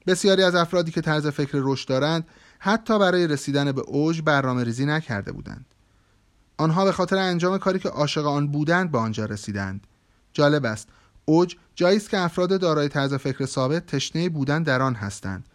بسیاری 0.07 0.43
از 0.43 0.55
افرادی 0.55 0.91
که 0.91 1.01
طرز 1.01 1.27
فکر 1.27 1.51
رشد 1.61 1.87
دارند 1.87 2.27
حتی 2.59 2.99
برای 2.99 3.27
رسیدن 3.27 3.71
به 3.71 3.81
اوج 3.81 4.21
برنامه 4.21 4.63
ریزی 4.63 4.85
نکرده 4.85 5.31
بودند. 5.31 5.65
آنها 6.57 6.85
به 6.85 6.91
خاطر 6.91 7.17
انجام 7.17 7.57
کاری 7.57 7.79
که 7.79 7.89
عاشق 7.89 8.25
آن 8.25 8.47
بودند 8.47 8.91
به 8.91 8.97
آنجا 8.97 9.25
رسیدند. 9.25 9.87
جالب 10.33 10.65
است 10.65 10.87
اوج 11.25 11.55
جایی 11.75 11.97
است 11.97 12.09
که 12.09 12.19
افراد 12.19 12.59
دارای 12.59 12.89
طرز 12.89 13.13
فکر 13.13 13.45
ثابت 13.45 13.85
تشنه 13.85 14.29
بودن 14.29 14.63
در 14.63 14.81
آن 14.81 14.95
هستند. 14.95 15.45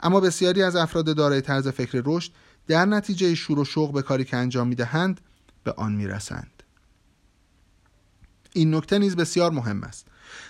اما 0.00 0.20
بسیاری 0.20 0.62
از 0.62 0.76
افراد 0.76 1.16
دارای 1.16 1.40
طرز 1.40 1.68
فکر 1.68 2.02
رشد 2.04 2.32
در 2.66 2.84
نتیجه 2.84 3.34
شور 3.34 3.58
و 3.58 3.64
شوق 3.64 3.92
به 3.92 4.02
کاری 4.02 4.24
که 4.24 4.36
انجام 4.36 4.68
می‌دهند 4.68 5.20
به 5.64 5.72
آن 5.72 5.92
می‌رسند. 5.92 6.62
این 8.52 8.74
نکته 8.74 8.98
نیز 8.98 9.16
بسیار 9.16 9.50
مهم 9.50 9.82
است. 9.82 10.06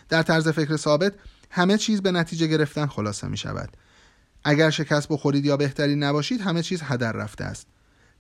در 0.08 0.22
طرز 0.22 0.48
فکر 0.48 0.76
ثابت 0.76 1.14
همه 1.50 1.78
چیز 1.78 2.02
به 2.02 2.12
نتیجه 2.12 2.46
گرفتن 2.46 2.86
خلاصه 2.86 3.28
می 3.28 3.36
شود 3.36 3.76
اگر 4.44 4.70
شکست 4.70 5.08
بخورید 5.08 5.44
یا 5.44 5.56
بهترین 5.56 6.02
نباشید 6.02 6.40
همه 6.40 6.62
چیز 6.62 6.80
هدر 6.82 7.12
رفته 7.12 7.44
است. 7.44 7.66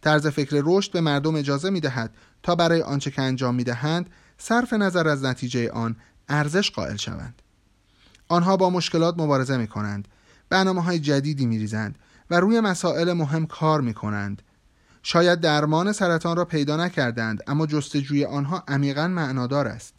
طرز 0.00 0.26
فکر 0.26 0.62
رشد 0.64 0.92
به 0.92 1.00
مردم 1.00 1.34
اجازه 1.34 1.70
می 1.70 1.80
دهد 1.80 2.14
تا 2.42 2.54
برای 2.54 2.82
آنچه 2.82 3.10
که 3.10 3.22
انجام 3.22 3.54
می 3.54 3.64
دهند 3.64 4.10
صرف 4.38 4.72
نظر 4.72 5.08
از 5.08 5.24
نتیجه 5.24 5.70
آن 5.70 5.96
ارزش 6.28 6.70
قائل 6.70 6.96
شوند. 6.96 7.42
آنها 8.28 8.56
با 8.56 8.70
مشکلات 8.70 9.14
مبارزه 9.18 9.56
می 9.56 9.66
کنند 9.66 10.08
برنامه 10.48 10.82
های 10.82 10.98
جدیدی 10.98 11.46
می 11.46 11.58
ریزند 11.58 11.98
و 12.30 12.40
روی 12.40 12.60
مسائل 12.60 13.12
مهم 13.12 13.46
کار 13.46 13.80
می 13.80 13.94
کنند 13.94 14.42
شاید 15.02 15.40
درمان 15.40 15.92
سرطان 15.92 16.36
را 16.36 16.44
پیدا 16.44 16.76
نکردند 16.76 17.42
اما 17.46 17.66
جستجوی 17.66 18.24
آنها 18.24 18.64
عمیقا 18.68 19.08
معنادار 19.08 19.68
است. 19.68 19.94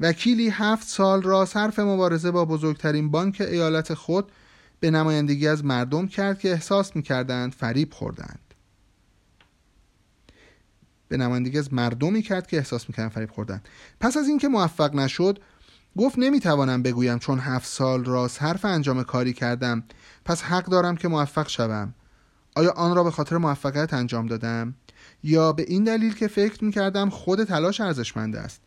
وکیلی 0.00 0.48
هفت 0.48 0.88
سال 0.88 1.22
را 1.22 1.44
صرف 1.44 1.78
مبارزه 1.78 2.30
با 2.30 2.44
بزرگترین 2.44 3.10
بانک 3.10 3.40
ایالت 3.40 3.94
خود 3.94 4.32
به 4.80 4.90
نمایندگی 4.90 5.48
از 5.48 5.64
مردم 5.64 6.08
کرد 6.08 6.38
که 6.38 6.50
احساس 6.50 6.96
می‌کردند 6.96 7.52
فریب 7.52 7.92
خوردند. 7.92 8.40
به 11.08 11.16
نمایندگی 11.16 11.58
از 11.58 11.74
مردمی 11.74 12.22
کرد 12.22 12.46
که 12.46 12.56
احساس 12.56 12.88
می‌کردند 12.88 13.12
فریب 13.12 13.30
خوردند. 13.30 13.68
پس 14.00 14.16
از 14.16 14.28
اینکه 14.28 14.48
موفق 14.48 14.94
نشد 14.94 15.38
گفت 15.98 16.18
نمی‌توانم 16.18 16.82
بگویم 16.82 17.18
چون 17.18 17.38
هفت 17.38 17.66
سال 17.66 18.04
را 18.04 18.28
صرف 18.28 18.64
انجام 18.64 19.02
کاری 19.02 19.32
کردم 19.32 19.82
پس 20.24 20.42
حق 20.42 20.64
دارم 20.64 20.96
که 20.96 21.08
موفق 21.08 21.48
شوم. 21.48 21.94
آیا 22.58 22.70
آن 22.70 22.96
را 22.96 23.04
به 23.04 23.10
خاطر 23.10 23.36
موفقیت 23.36 23.94
انجام 23.94 24.26
دادم؟ 24.26 24.74
یا 25.22 25.52
به 25.52 25.62
این 25.68 25.84
دلیل 25.84 26.14
که 26.14 26.28
فکر 26.28 26.64
می‌کردم 26.64 27.10
خود 27.10 27.44
تلاش 27.44 27.80
ارزشمند 27.80 28.36
است؟ 28.36 28.60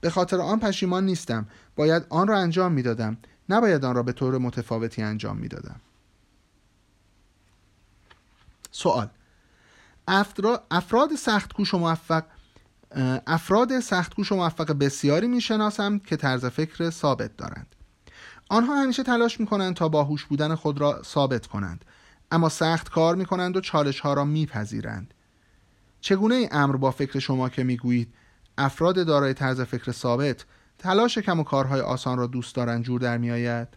به 0.00 0.10
خاطر 0.10 0.40
آن 0.40 0.60
پشیمان 0.60 1.06
نیستم. 1.06 1.46
باید 1.76 2.06
آن 2.10 2.28
را 2.28 2.38
انجام 2.38 2.72
می‌دادم. 2.72 3.16
نباید 3.48 3.84
آن 3.84 3.94
را 3.94 4.02
به 4.02 4.12
طور 4.12 4.38
متفاوتی 4.38 5.02
انجام 5.02 5.36
می‌دادم. 5.36 5.80
سوال. 8.70 9.08
افراد 10.70 11.14
سختکوش 11.14 11.74
و 11.74 11.78
موفق 11.78 12.24
افراد 13.26 13.80
سختکوش 13.80 14.32
و 14.32 14.36
موفق 14.36 14.72
بسیاری 14.72 15.28
می‌شناسم 15.28 15.98
که 15.98 16.16
طرز 16.16 16.44
فکر 16.44 16.90
ثابت 16.90 17.36
دارند. 17.36 17.66
آنها 18.48 18.82
همیشه 18.82 19.02
تلاش 19.02 19.40
می 19.40 19.46
کنند 19.46 19.76
تا 19.76 19.88
باهوش 19.88 20.24
بودن 20.24 20.54
خود 20.54 20.80
را 20.80 21.02
ثابت 21.02 21.46
کنند. 21.46 21.84
اما 22.34 22.48
سخت 22.48 22.90
کار 22.90 23.14
می 23.14 23.26
کنند 23.26 23.56
و 23.56 23.60
چالش 23.60 24.00
ها 24.00 24.14
را 24.14 24.24
میپذیرند. 24.24 25.14
چگونه 26.00 26.34
ای 26.34 26.48
امر 26.52 26.76
با 26.76 26.90
فکر 26.90 27.18
شما 27.18 27.48
که 27.48 27.64
می‌گویید 27.64 28.14
افراد 28.58 29.06
دارای 29.06 29.34
طرز 29.34 29.60
فکر 29.60 29.92
ثابت 29.92 30.44
تلاش 30.78 31.18
کم 31.18 31.40
و 31.40 31.44
کارهای 31.44 31.80
آسان 31.80 32.18
را 32.18 32.26
دوست 32.26 32.54
دارند 32.54 32.84
جور 32.84 33.00
در 33.00 33.18
میآید؟ 33.18 33.68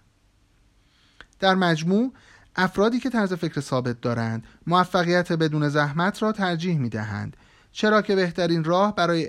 در 1.39 1.55
مجموع 1.55 2.13
افرادی 2.55 2.99
که 2.99 3.09
طرز 3.09 3.33
فکر 3.33 3.61
ثابت 3.61 4.01
دارند 4.01 4.43
موفقیت 4.67 5.31
بدون 5.31 5.69
زحمت 5.69 6.23
را 6.23 6.31
ترجیح 6.31 6.77
می 6.77 6.89
دهند 6.89 7.37
چرا 7.71 8.01
که 8.01 8.15
بهترین 8.15 8.63
راه 8.63 8.95
برای 8.95 9.27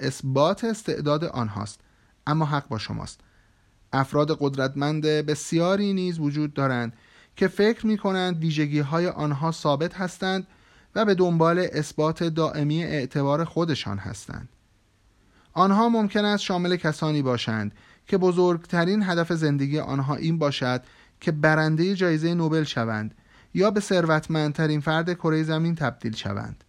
اثبات 0.00 0.64
استعداد 0.64 1.24
آنهاست. 1.24 1.80
اما 2.26 2.44
حق 2.44 2.68
با 2.68 2.78
شماست. 2.78 3.20
افراد 3.92 4.36
قدرتمند 4.40 5.02
بسیاری 5.02 5.92
نیز 5.92 6.18
وجود 6.18 6.54
دارند 6.54 6.92
که 7.40 7.48
فکر 7.48 7.86
می 7.86 7.98
کنند 7.98 8.38
ویژگی 8.38 8.80
های 8.80 9.06
آنها 9.06 9.52
ثابت 9.52 9.94
هستند 9.94 10.46
و 10.94 11.04
به 11.04 11.14
دنبال 11.14 11.66
اثبات 11.72 12.24
دائمی 12.24 12.84
اعتبار 12.84 13.44
خودشان 13.44 13.98
هستند. 13.98 14.48
آنها 15.52 15.88
ممکن 15.88 16.24
است 16.24 16.42
شامل 16.42 16.76
کسانی 16.76 17.22
باشند 17.22 17.72
که 18.06 18.18
بزرگترین 18.18 19.02
هدف 19.02 19.32
زندگی 19.32 19.78
آنها 19.78 20.14
این 20.14 20.38
باشد 20.38 20.82
که 21.20 21.32
برنده 21.32 21.94
جایزه 21.94 22.34
نوبل 22.34 22.64
شوند 22.64 23.14
یا 23.54 23.70
به 23.70 23.80
ثروتمندترین 23.80 24.80
فرد 24.80 25.14
کره 25.14 25.42
زمین 25.42 25.74
تبدیل 25.74 26.16
شوند. 26.16 26.64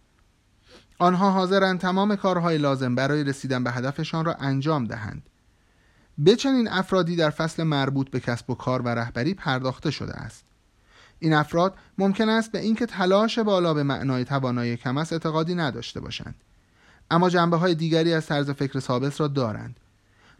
آنها 0.98 1.30
حاضرند 1.30 1.80
تمام 1.80 2.16
کارهای 2.16 2.58
لازم 2.58 2.94
برای 2.94 3.24
رسیدن 3.24 3.64
به 3.64 3.70
هدفشان 3.70 4.24
را 4.24 4.34
انجام 4.34 4.84
دهند. 4.84 5.22
به 6.18 6.36
چنین 6.36 6.68
افرادی 6.68 7.16
در 7.16 7.30
فصل 7.30 7.62
مربوط 7.62 8.10
به 8.10 8.20
کسب 8.20 8.50
و 8.50 8.54
کار 8.54 8.82
و 8.82 8.88
رهبری 8.88 9.34
پرداخته 9.34 9.90
شده 9.90 10.12
است. 10.12 10.41
این 11.22 11.32
افراد 11.32 11.74
ممکن 11.98 12.28
است 12.28 12.52
به 12.52 12.58
اینکه 12.58 12.86
تلاش 12.86 13.38
بالا 13.38 13.74
به 13.74 13.82
معنای 13.82 14.24
توانایی 14.24 14.76
کم 14.76 14.98
است 14.98 15.12
اعتقادی 15.12 15.54
نداشته 15.54 16.00
باشند 16.00 16.34
اما 17.10 17.30
جنبه 17.30 17.56
های 17.56 17.74
دیگری 17.74 18.14
از 18.14 18.26
طرز 18.26 18.50
فکر 18.50 18.80
ثابت 18.80 19.20
را 19.20 19.28
دارند 19.28 19.76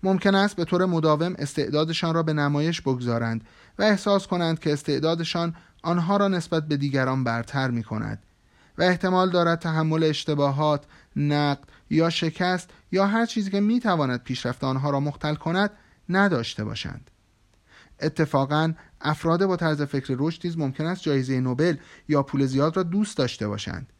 ممکن 0.02 0.34
است 0.34 0.56
به 0.56 0.64
طور 0.64 0.86
مداوم 0.86 1.34
استعدادشان 1.38 2.14
را 2.14 2.22
به 2.22 2.32
نمایش 2.32 2.80
بگذارند 2.80 3.44
و 3.78 3.82
احساس 3.82 4.26
کنند 4.26 4.58
که 4.58 4.72
استعدادشان 4.72 5.54
آنها 5.82 6.16
را 6.16 6.28
نسبت 6.28 6.68
به 6.68 6.76
دیگران 6.76 7.24
برتر 7.24 7.70
می 7.70 7.82
کند 7.82 8.22
و 8.78 8.82
احتمال 8.82 9.30
دارد 9.30 9.58
تحمل 9.58 10.04
اشتباهات، 10.04 10.84
نقد 11.16 11.64
یا 11.90 12.10
شکست 12.10 12.70
یا 12.92 13.06
هر 13.06 13.26
چیزی 13.26 13.50
که 13.50 13.60
می 13.60 13.80
تواند 13.80 14.22
پیشرفت 14.22 14.64
آنها 14.64 14.90
را 14.90 15.00
مختل 15.00 15.34
کند 15.34 15.70
نداشته 16.08 16.64
باشند. 16.64 17.10
اتفاقا 18.02 18.72
افراد 19.00 19.46
با 19.46 19.56
طرز 19.56 19.82
فکر 19.82 20.16
رشد 20.18 20.40
نیز 20.44 20.58
ممکن 20.58 20.86
است 20.86 21.02
جایزه 21.02 21.40
نوبل 21.40 21.76
یا 22.08 22.22
پول 22.22 22.46
زیاد 22.46 22.76
را 22.76 22.82
دوست 22.82 23.16
داشته 23.16 23.48
باشند. 23.48 23.92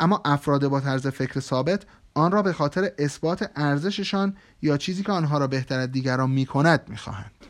اما 0.00 0.22
افراد 0.24 0.68
با 0.68 0.80
طرز 0.80 1.06
فکر 1.06 1.40
ثابت 1.40 1.86
آن 2.14 2.32
را 2.32 2.42
به 2.42 2.52
خاطر 2.52 2.92
اثبات 2.98 3.50
ارزششان 3.56 4.36
یا 4.62 4.76
چیزی 4.76 5.02
که 5.02 5.12
آنها 5.12 5.38
را 5.38 5.46
بهتر 5.46 5.78
از 5.78 5.92
دیگران 5.92 6.30
می‌کند 6.30 6.88
می‌خواهند. 6.88 7.46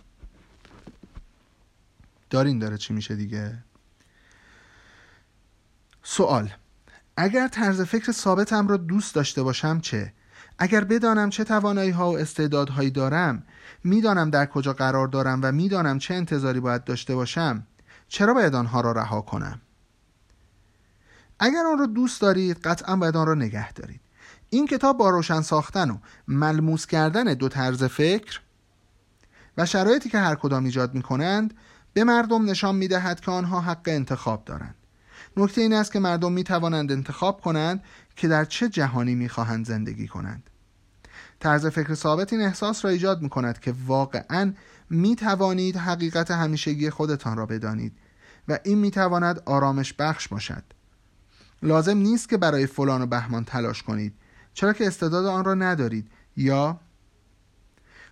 دارین 2.30 2.58
داره 2.58 2.76
چی 2.78 2.94
میشه 2.94 3.16
دیگه؟ 3.16 3.58
سوال. 6.02 6.50
اگر 7.16 7.48
طرز 7.48 7.80
فکر 7.80 8.12
ثابتم 8.12 8.68
را 8.68 8.76
دوست 8.76 9.14
داشته 9.14 9.42
باشم 9.42 9.80
چه؟ 9.80 10.12
اگر 10.58 10.84
بدانم 10.84 11.30
چه 11.30 11.44
توانایی 11.44 11.90
ها 11.90 12.10
و 12.10 12.18
استعدادهایی 12.18 12.90
دارم 12.90 13.42
می‌دانم 13.84 14.30
در 14.30 14.46
کجا 14.46 14.72
قرار 14.72 15.08
دارم 15.08 15.40
و 15.42 15.52
می‌دانم 15.52 15.98
چه 15.98 16.14
انتظاری 16.14 16.60
باید 16.60 16.84
داشته 16.84 17.14
باشم 17.14 17.66
چرا 18.08 18.34
باید 18.34 18.54
آنها 18.54 18.80
را 18.80 18.92
رها 18.92 19.20
کنم؟ 19.20 19.60
اگر 21.38 21.66
آن 21.72 21.78
را 21.78 21.86
دوست 21.86 22.20
دارید 22.20 22.58
قطعا 22.58 22.96
باید 22.96 23.16
آن 23.16 23.26
را 23.26 23.34
نگه 23.34 23.72
دارید. 23.72 24.00
این 24.50 24.66
کتاب 24.66 24.98
با 24.98 25.10
روشن 25.10 25.40
ساختن 25.40 25.90
و 25.90 25.98
ملموس 26.28 26.86
کردن 26.86 27.24
دو 27.24 27.48
طرز 27.48 27.84
فکر 27.84 28.40
و 29.56 29.66
شرایطی 29.66 30.08
که 30.08 30.18
هر 30.18 30.34
کدام 30.34 30.64
ایجاد 30.64 30.94
می 30.94 31.02
کنند 31.02 31.54
به 31.92 32.04
مردم 32.04 32.50
نشان 32.50 32.74
می 32.74 32.88
دهد 32.88 33.20
که 33.20 33.30
آنها 33.30 33.60
حق 33.60 33.82
انتخاب 33.86 34.44
دارند. 34.44 34.74
نکته 35.36 35.60
این 35.60 35.72
است 35.72 35.92
که 35.92 35.98
مردم 35.98 36.32
می 36.32 36.44
توانند 36.44 36.92
انتخاب 36.92 37.40
کنند 37.40 37.84
که 38.16 38.28
در 38.28 38.44
چه 38.44 38.68
جهانی 38.68 39.14
می 39.14 39.28
خواهند 39.28 39.66
زندگی 39.66 40.08
کنند. 40.08 40.50
طرز 41.40 41.66
فکر 41.66 41.94
ثابت 41.94 42.32
این 42.32 42.42
احساس 42.42 42.84
را 42.84 42.90
ایجاد 42.90 43.22
می 43.22 43.28
کند 43.28 43.60
که 43.60 43.74
واقعا 43.86 44.52
می 44.90 45.16
توانید 45.16 45.76
حقیقت 45.76 46.30
همیشگی 46.30 46.90
خودتان 46.90 47.36
را 47.36 47.46
بدانید 47.46 47.92
و 48.48 48.58
این 48.64 48.78
می 48.78 48.90
تواند 48.90 49.42
آرامش 49.44 49.92
بخش 49.92 50.28
باشد. 50.28 50.62
لازم 51.62 51.96
نیست 51.96 52.28
که 52.28 52.36
برای 52.36 52.66
فلان 52.66 53.02
و 53.02 53.06
بهمان 53.06 53.44
تلاش 53.44 53.82
کنید 53.82 54.14
چرا 54.54 54.72
که 54.72 54.86
استعداد 54.86 55.26
آن 55.26 55.44
را 55.44 55.54
ندارید 55.54 56.10
یا 56.36 56.80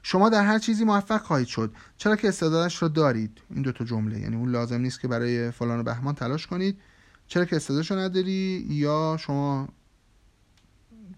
شما 0.03 0.29
در 0.29 0.45
هر 0.45 0.59
چیزی 0.59 0.85
موفق 0.85 1.23
خواهید 1.23 1.47
شد 1.47 1.75
چرا 1.97 2.17
که 2.17 2.29
استعدادش 2.29 2.83
را 2.83 2.89
دارید. 2.89 3.41
این 3.51 3.63
دو 3.63 3.73
تا 3.73 3.85
جمله 3.85 4.21
یعنی 4.21 4.37
اون 4.37 4.51
لازم 4.51 4.81
نیست 4.81 5.01
که 5.01 5.09
برای 5.09 5.51
فلان 5.51 5.81
و 5.81 5.83
بهمان 5.83 6.15
تلاش 6.15 6.47
کنید 6.47 6.79
چرا 7.27 7.45
که 7.45 7.57
استعدادش 7.57 7.91
رو 7.91 7.99
نداری؟ 7.99 8.67
یا 8.71 9.17
شما 9.21 9.69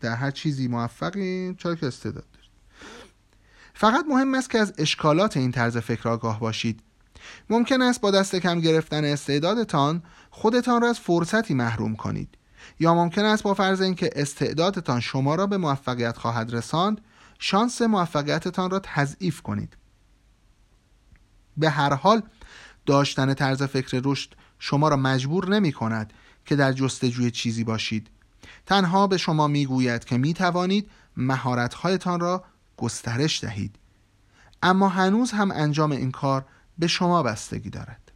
در 0.01 0.15
هر 0.15 0.31
چیزی 0.31 0.69
موفقی 0.69 1.55
چرا 1.59 1.75
که 1.75 1.87
استعداد 1.87 2.25
دارید 2.33 2.51
فقط 3.75 4.05
مهم 4.09 4.35
است 4.35 4.51
که 4.51 4.59
از 4.59 4.75
اشکالات 4.79 5.37
این 5.37 5.53
طرز 5.53 5.77
فکر 5.77 6.09
آگاه 6.09 6.41
باشید. 6.41 6.81
ممکن 7.51 7.83
است 7.83 8.01
با 8.01 8.11
دست 8.11 8.37
کم 8.37 8.61
گرفتن 8.61 9.05
استعدادتان 9.05 10.03
خودتان 10.31 10.83
را 10.83 10.89
از 10.89 11.01
فرصتی 11.01 11.55
محروم 11.55 11.97
کنید. 11.97 12.29
یا 12.81 12.95
ممکن 12.95 13.25
است 13.25 13.43
با 13.43 13.55
فرض 13.55 13.81
اینکه 13.81 14.11
استعدادتان 14.17 15.01
شما 15.01 15.35
را 15.35 15.47
به 15.47 15.57
موفقیت 15.57 16.19
خواهد 16.19 16.55
رساند 16.55 17.01
شانس 17.39 17.83
موفقیتتان 17.83 18.71
را 18.71 18.81
تضعیف 18.83 19.43
کنید. 19.43 19.77
به 21.57 21.71
هر 21.71 21.95
حال 21.95 22.23
داشتن 22.87 23.35
طرز 23.35 23.63
فکر 23.63 24.01
رشد 24.05 24.35
شما 24.59 24.89
را 24.89 24.97
مجبور 24.97 25.49
نمی 25.49 25.73
کند 25.73 26.13
که 26.45 26.57
در 26.57 26.73
جستجوی 26.73 27.31
چیزی 27.31 27.65
باشید 27.65 28.09
تنها 28.67 29.07
به 29.07 29.17
شما 29.17 29.47
می 29.47 29.67
گوید 29.67 30.05
که 30.05 30.19
می 30.19 30.35
توانید 30.35 30.91
مهارتهایتان 31.17 32.21
را 32.21 32.45
گسترش 32.77 33.45
دهید 33.45 33.77
اما 34.63 34.89
هنوز 34.89 35.31
هم 35.31 35.51
انجام 35.51 35.93
این 35.93 36.11
کار 36.11 36.45
به 36.79 36.87
شما 36.87 37.23
بستگی 37.23 37.71
دارد 37.71 38.13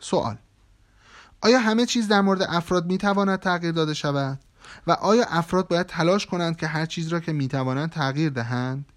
سوال 0.00 0.38
آیا 1.40 1.58
همه 1.58 1.86
چیز 1.86 2.08
در 2.08 2.20
مورد 2.20 2.42
افراد 2.42 2.86
می 2.86 2.98
تواند 2.98 3.40
تغییر 3.40 3.72
داده 3.72 3.94
شود؟ 3.94 4.40
و 4.86 4.92
آیا 4.92 5.24
افراد 5.24 5.68
باید 5.68 5.86
تلاش 5.86 6.26
کنند 6.26 6.56
که 6.56 6.66
هر 6.66 6.86
چیز 6.86 7.08
را 7.08 7.20
که 7.20 7.32
می 7.32 7.48
توانند 7.48 7.90
تغییر 7.90 8.30
دهند؟ 8.30 8.92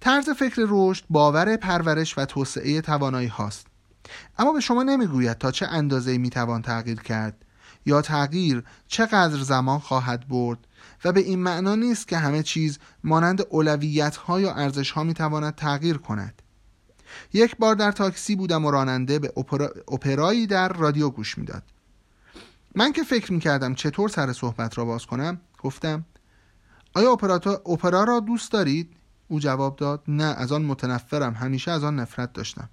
طرز 0.00 0.30
فکر 0.30 0.66
رشد 0.68 1.04
باور 1.10 1.56
پرورش 1.56 2.18
و 2.18 2.24
توسعه 2.24 2.80
توانایی 2.80 3.28
هاست 3.28 3.66
اما 4.38 4.52
به 4.52 4.60
شما 4.60 4.82
نمی‌گوید 4.82 5.38
تا 5.38 5.50
چه 5.50 5.66
اندازه 5.66 6.18
می 6.18 6.30
توان 6.30 6.62
تغییر 6.62 7.00
کرد 7.00 7.44
یا 7.86 8.02
تغییر 8.02 8.64
چقدر 8.86 9.42
زمان 9.42 9.78
خواهد 9.78 10.28
برد 10.28 10.58
و 11.04 11.12
به 11.12 11.20
این 11.20 11.38
معنا 11.38 11.74
نیست 11.74 12.08
که 12.08 12.18
همه 12.18 12.42
چیز 12.42 12.78
مانند 13.04 13.42
اولویت 13.50 14.16
ها 14.16 14.40
یا 14.40 14.54
ارزش 14.54 14.90
ها 14.90 15.04
می 15.04 15.14
تواند 15.14 15.54
تغییر 15.54 15.98
کند. 15.98 16.42
یک 17.32 17.56
بار 17.56 17.74
در 17.74 17.92
تاکسی 17.92 18.36
بودم 18.36 18.64
و 18.64 18.70
راننده 18.70 19.18
به 19.18 19.32
اپرایی 19.88 20.46
در 20.46 20.68
رادیو 20.68 21.10
گوش 21.10 21.38
می‌داد. 21.38 21.62
من 22.74 22.92
که 22.92 23.02
فکر 23.02 23.32
می‌کردم 23.32 23.74
چطور 23.74 24.08
سر 24.08 24.32
صحبت 24.32 24.78
را 24.78 24.84
باز 24.84 25.06
کنم 25.06 25.40
گفتم 25.62 26.04
آیا 26.94 27.12
اپرا 27.66 28.04
را 28.04 28.20
دوست 28.20 28.52
دارید؟ 28.52 28.96
او 29.28 29.40
جواب 29.40 29.76
داد 29.76 30.02
نه 30.08 30.24
از 30.24 30.52
آن 30.52 30.62
متنفرم 30.62 31.34
همیشه 31.34 31.70
از 31.70 31.84
آن 31.84 32.00
نفرت 32.00 32.32
داشتم. 32.32 32.68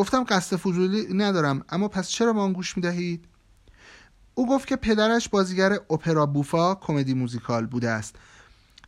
گفتم 0.00 0.24
قصد 0.24 0.56
فضولی 0.56 1.14
ندارم 1.14 1.64
اما 1.68 1.88
پس 1.88 2.08
چرا 2.08 2.32
با 2.32 2.42
آن 2.42 2.52
گوش 2.52 2.76
می‌دهید؟ 2.76 3.24
او 4.34 4.48
گفت 4.48 4.68
که 4.68 4.76
پدرش 4.76 5.28
بازیگر 5.28 5.72
اپرا 5.72 6.26
بوفا 6.26 6.74
کمدی 6.74 7.14
موزیکال 7.14 7.66
بوده 7.66 7.90
است 7.90 8.16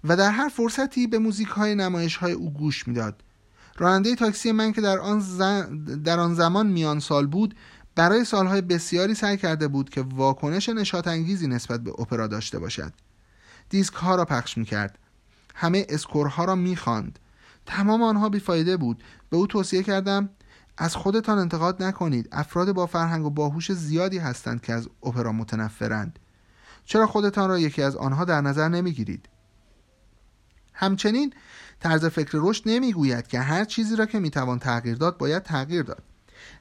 و 0.04 0.16
در 0.16 0.30
هر 0.30 0.48
فرصتی 0.48 1.06
به 1.06 1.18
موزیک 1.18 1.48
های 1.48 1.74
نمایش 1.74 2.16
های 2.16 2.32
او 2.32 2.52
گوش 2.52 2.88
می‌داد. 2.88 3.22
راننده 3.78 4.14
تاکسی 4.14 4.52
من 4.52 4.72
که 4.72 4.80
در 4.80 4.98
آن, 4.98 5.18
در 6.04 6.20
آن 6.20 6.34
زمان 6.34 6.66
میان 6.66 7.00
سال 7.00 7.26
بود 7.26 7.54
برای 7.94 8.24
سالهای 8.24 8.60
بسیاری 8.60 9.14
سعی 9.14 9.36
کرده 9.36 9.68
بود 9.68 9.90
که 9.90 10.02
واکنش 10.02 10.68
نشاط 10.68 11.08
انگیزی 11.08 11.46
نسبت 11.46 11.80
به 11.80 11.90
اپرا 11.90 12.26
داشته 12.26 12.58
باشد. 12.58 12.92
دیسک 13.68 13.94
ها 13.94 14.14
را 14.14 14.24
پخش 14.24 14.58
می 14.58 14.64
کرد 14.64 14.98
همه 15.54 15.86
اسکورها 15.88 16.44
را 16.44 16.54
می 16.54 16.76
خاند. 16.76 17.18
تمام 17.66 18.02
آنها 18.02 18.28
بیفایده 18.28 18.76
بود. 18.76 19.02
به 19.30 19.36
او 19.36 19.46
توصیه 19.46 19.82
کردم 19.82 20.30
از 20.78 20.96
خودتان 20.96 21.38
انتقاد 21.38 21.82
نکنید. 21.82 22.28
افراد 22.32 22.72
با 22.72 22.86
فرهنگ 22.86 23.26
و 23.26 23.30
باهوش 23.30 23.72
زیادی 23.72 24.18
هستند 24.18 24.62
که 24.62 24.72
از 24.72 24.88
اپرا 25.02 25.32
متنفرند. 25.32 26.18
چرا 26.84 27.06
خودتان 27.06 27.48
را 27.48 27.58
یکی 27.58 27.82
از 27.82 27.96
آنها 27.96 28.24
در 28.24 28.40
نظر 28.40 28.68
نمی‌گیرید؟ 28.68 29.28
همچنین 30.74 31.32
طرز 31.80 32.04
فکر 32.04 32.30
رشد 32.34 32.62
نمی‌گوید 32.66 33.26
که 33.26 33.40
هر 33.40 33.64
چیزی 33.64 33.96
را 33.96 34.06
که 34.06 34.20
می‌توان 34.20 34.58
تغییر 34.58 34.96
داد 34.96 35.18
باید 35.18 35.42
تغییر 35.42 35.82
داد. 35.82 36.02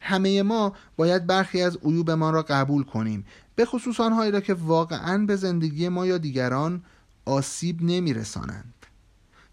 همه 0.01 0.43
ما 0.43 0.73
باید 0.95 1.27
برخی 1.27 1.61
از 1.61 1.77
عیوبمان 1.77 2.33
را 2.33 2.41
قبول 2.41 2.83
کنیم 2.83 3.25
به 3.55 3.65
خصوص 3.65 3.99
آنهایی 3.99 4.31
را 4.31 4.41
که 4.41 4.53
واقعا 4.53 5.25
به 5.25 5.35
زندگی 5.35 5.89
ما 5.89 6.05
یا 6.05 6.17
دیگران 6.17 6.83
آسیب 7.25 7.81
نمیرسانند. 7.81 8.73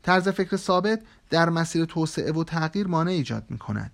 طرز 0.03 0.29
فکر 0.29 0.57
ثابت 0.57 1.03
در 1.31 1.51
مسیر 1.51 1.85
توسعه 1.85 2.33
و 2.33 2.45
تغییر 2.45 2.87
مانع 2.87 3.11
ایجاد 3.11 3.45
می 3.49 3.59
کند 3.59 3.93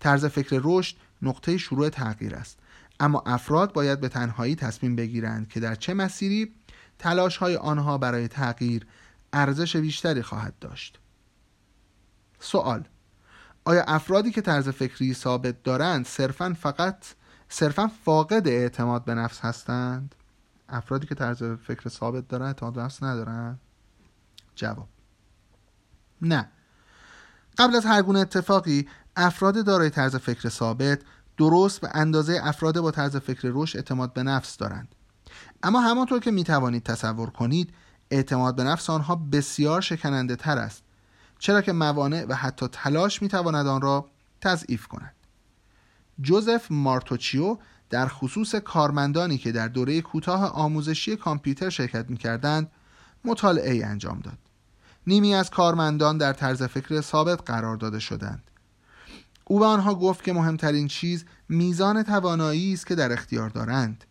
طرز 0.00 0.24
فکر 0.24 0.60
رشد 0.64 0.96
نقطه 1.22 1.58
شروع 1.58 1.88
تغییر 1.88 2.34
است. 2.34 2.58
اما 3.00 3.22
افراد 3.26 3.72
باید 3.72 4.00
به 4.00 4.08
تنهایی 4.08 4.54
تصمیم 4.54 4.96
بگیرند 4.96 5.48
که 5.48 5.60
در 5.60 5.74
چه 5.74 5.94
مسیری 5.94 6.54
تلاش 6.98 7.36
های 7.36 7.56
آنها 7.56 7.98
برای 7.98 8.28
تغییر 8.28 8.86
ارزش 9.32 9.76
بیشتری 9.76 10.22
خواهد 10.22 10.58
داشت. 10.60 10.98
سوال 12.40 12.88
آیا 13.64 13.82
افرادی 13.82 14.30
که 14.30 14.40
طرز 14.40 14.68
فکری 14.68 15.14
ثابت 15.14 15.62
دارند 15.62 16.06
صرفا 16.06 16.56
فقط 16.60 17.04
صرفا 17.48 17.90
فاقد 18.04 18.48
اعتماد 18.48 19.04
به 19.04 19.14
نفس 19.14 19.40
هستند؟ 19.40 20.14
افرادی 20.68 21.06
که 21.06 21.14
طرز 21.14 21.42
فکر 21.42 21.88
ثابت 21.88 22.28
دارند 22.28 22.46
اعتماد 22.46 22.74
به 22.74 22.82
نفس 22.82 23.02
ندارند؟ 23.02 23.60
جواب 24.54 24.88
نه. 26.22 26.48
قبل 27.58 27.76
از 27.76 27.86
هر 27.86 28.02
گونه 28.02 28.18
اتفاقی 28.18 28.88
افراد 29.18 29.64
دارای 29.64 29.90
طرز 29.90 30.16
فکر 30.16 30.48
ثابت 30.48 31.00
درست 31.36 31.80
به 31.80 31.88
اندازه 31.94 32.40
افراد 32.42 32.80
با 32.80 32.90
طرز 32.90 33.16
فکر 33.16 33.50
رشد 33.54 33.76
اعتماد 33.76 34.12
به 34.12 34.22
نفس 34.22 34.56
دارند. 34.56 34.94
اما 35.62 35.80
همانطور 35.80 36.20
که 36.20 36.30
می 36.30 36.44
توانید 36.44 36.82
تصور 36.82 37.30
کنید 37.30 37.74
اعتماد 38.10 38.56
به 38.56 38.64
نفس 38.64 38.90
آنها 38.90 39.14
بسیار 39.32 39.80
شکننده 39.80 40.36
تر 40.36 40.58
است 40.58 40.82
چرا 41.38 41.60
که 41.60 41.72
موانع 41.72 42.24
و 42.28 42.34
حتی 42.34 42.68
تلاش 42.72 43.22
می 43.22 43.28
تواند 43.28 43.66
آن 43.66 43.80
را 43.80 44.08
تضعیف 44.40 44.86
کند. 44.86 45.14
جوزف 46.20 46.66
مارتوچیو 46.70 47.58
در 47.90 48.08
خصوص 48.08 48.54
کارمندانی 48.54 49.38
که 49.38 49.52
در 49.52 49.68
دوره 49.68 50.00
کوتاه 50.00 50.44
آموزشی 50.44 51.16
کامپیوتر 51.16 51.70
شرکت 51.70 52.10
می 52.10 52.16
کردند 52.16 52.70
مطالعه 53.24 53.72
ای 53.72 53.82
انجام 53.82 54.20
داد. 54.20 54.38
نیمی 55.06 55.34
از 55.34 55.50
کارمندان 55.50 56.18
در 56.18 56.32
طرز 56.32 56.62
فکر 56.62 57.00
ثابت 57.00 57.42
قرار 57.50 57.76
داده 57.76 57.98
شدند. 57.98 58.42
او 59.48 59.58
به 59.58 59.64
آنها 59.64 59.94
گفت 59.94 60.24
که 60.24 60.32
مهمترین 60.32 60.88
چیز 60.88 61.24
میزان 61.48 62.02
توانایی 62.02 62.72
است 62.72 62.86
که 62.86 62.94
در 62.94 63.12
اختیار 63.12 63.48
دارند. 63.48 64.04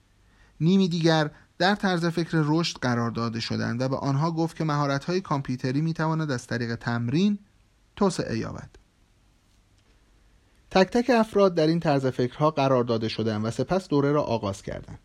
نیمی 0.61 0.87
دیگر 0.87 1.31
در 1.57 1.75
طرز 1.75 2.05
فکر 2.05 2.43
رشد 2.45 2.77
قرار 2.77 3.11
داده 3.11 3.39
شدند 3.39 3.81
و 3.81 3.89
به 3.89 3.97
آنها 3.97 4.31
گفت 4.31 4.55
که 4.55 4.63
مهارت‌های 4.63 5.21
کامپیوتری 5.21 5.81
می‌تواند 5.81 6.31
از 6.31 6.47
طریق 6.47 6.75
تمرین 6.75 7.39
توسعه 7.95 8.37
یابد. 8.37 8.69
تک 10.71 10.87
تک 10.87 11.09
افراد 11.09 11.55
در 11.55 11.67
این 11.67 11.79
طرز 11.79 12.05
فکرها 12.05 12.51
قرار 12.51 12.83
داده 12.83 13.07
شدند 13.07 13.45
و 13.45 13.51
سپس 13.51 13.87
دوره 13.87 14.11
را 14.11 14.23
آغاز 14.23 14.61
کردند. 14.61 14.99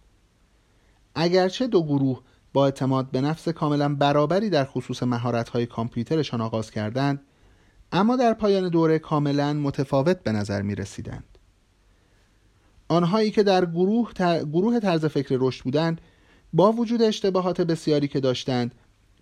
اگرچه 1.15 1.67
دو 1.67 1.83
گروه 1.83 2.21
با 2.53 2.65
اعتماد 2.65 3.11
به 3.11 3.21
نفس 3.21 3.49
کاملا 3.49 3.95
برابری 3.95 4.51
در 4.51 4.65
خصوص 4.65 5.03
مهارت‌های 5.03 5.67
کامپیوترشان 5.67 6.41
آغاز 6.41 6.71
کردند 6.71 7.21
اما 7.93 8.17
در 8.17 8.35
پایان 8.35 8.69
دوره 8.69 8.99
کاملا 8.99 9.53
متفاوت 9.53 10.23
به 10.23 10.33
نظر 10.33 10.63
می 10.63 10.75
رسیدند. 10.75 11.39
آنهایی 12.89 13.31
که 13.31 13.43
در 13.43 13.67
گروه, 13.67 14.13
گروه 14.53 14.81
طرز 14.81 15.05
فکر 15.05 15.37
رشد 15.41 15.65
بودند 15.65 16.01
با 16.53 16.73
وجود 16.73 17.03
اشتباهات 17.03 17.61
بسیاری 17.61 18.09
که 18.09 18.21
داشتند 18.21 18.75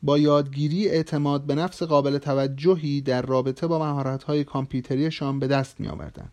با 0.02 0.18
یادگیری 0.18 0.88
اعتماد 0.88 1.46
به 1.46 1.54
نفس 1.54 1.83
قابل 1.83 2.18
توجهی 2.18 3.00
در 3.00 3.22
رابطه 3.22 3.66
با 3.66 3.78
مهارت‌های 3.78 4.44
کامپیوتریشان 4.44 5.38
به 5.38 5.46
دست 5.46 5.80
می 5.80 5.88
آوردند. 5.88 6.33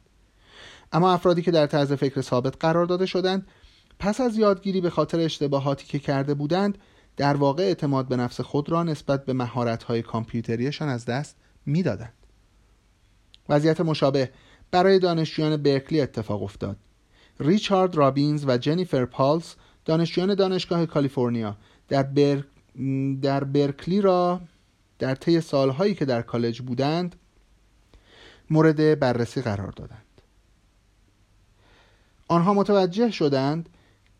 اما 0.91 1.13
افرادی 1.13 1.41
که 1.41 1.51
در 1.51 1.67
طرز 1.67 1.93
فکر 1.93 2.21
ثابت 2.21 2.55
قرار 2.59 2.85
داده 2.85 3.05
شدند 3.05 3.47
پس 3.99 4.21
از 4.21 4.37
یادگیری 4.37 4.81
به 4.81 4.89
خاطر 4.89 5.19
اشتباهاتی 5.19 5.87
که 5.87 5.99
کرده 5.99 6.33
بودند 6.33 6.77
در 7.17 7.35
واقع 7.35 7.63
اعتماد 7.63 8.07
به 8.07 8.15
نفس 8.15 8.41
خود 8.41 8.69
را 8.69 8.83
نسبت 8.83 9.25
به 9.25 9.33
مهارت‌های 9.33 10.01
کامپیوتریشان 10.01 10.89
از 10.89 11.05
دست 11.05 11.35
می‌دادند. 11.65 12.26
وضعیت 13.49 13.81
مشابه 13.81 14.29
برای 14.71 14.99
دانشجویان 14.99 15.57
برکلی 15.57 16.01
اتفاق 16.01 16.43
افتاد. 16.43 16.77
ریچارد 17.39 17.95
رابینز 17.95 18.45
و 18.47 18.57
جنیفر 18.57 19.05
پالس 19.05 19.55
دانشجویان 19.85 20.35
دانشگاه 20.35 20.85
کالیفرنیا 20.85 21.57
در, 21.87 22.03
بر... 22.03 22.43
در 23.21 23.43
برکلی 23.43 24.01
را 24.01 24.41
در 24.99 25.15
طی 25.15 25.41
سالهایی 25.41 25.95
که 25.95 26.05
در 26.05 26.21
کالج 26.21 26.61
بودند 26.61 27.15
مورد 28.49 28.99
بررسی 28.99 29.41
قرار 29.41 29.71
دادند. 29.71 30.03
آنها 32.27 32.53
متوجه 32.53 33.11
شدند 33.11 33.69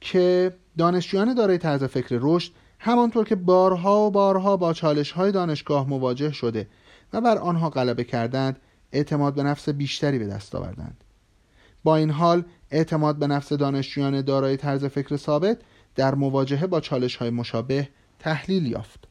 که 0.02 0.56
دانشجویان 0.78 1.34
دارای 1.34 1.58
طرز 1.58 1.84
فکر 1.84 2.20
رشد 2.22 2.52
همانطور 2.80 3.26
که 3.26 3.36
بارها 3.36 4.08
و 4.08 4.12
بارها 4.12 4.58
با 4.58 4.74
چالش 4.74 5.12
های 5.12 5.32
دانشگاه 5.32 5.90
مواجه 5.90 6.32
شده 6.32 6.68
و 7.14 7.22
بر 7.22 7.38
آنها 7.38 7.70
غلبه 7.70 8.04
کردند 8.04 8.60
اعتماد 8.92 9.36
به 9.36 9.44
نفس 9.44 9.70
بیشتری 9.70 10.20
به 10.20 10.28
دست 10.28 10.56
آوردند. 10.56 11.04
با 11.84 11.96
این 11.96 12.10
حال 12.10 12.44
اعتماد 12.72 13.16
به 13.20 13.28
نفس 13.28 13.54
دانشجویان 13.54 14.22
دارای 14.22 14.58
طرز 14.58 14.86
فکر 14.86 15.18
ثابت 15.18 15.62
در 15.96 16.16
مواجهه 16.16 16.68
با 16.68 16.80
چالش 16.80 17.16
های 17.16 17.30
مشابه 17.30 17.90
تحلیل 18.20 18.66
یافت. 18.66 19.08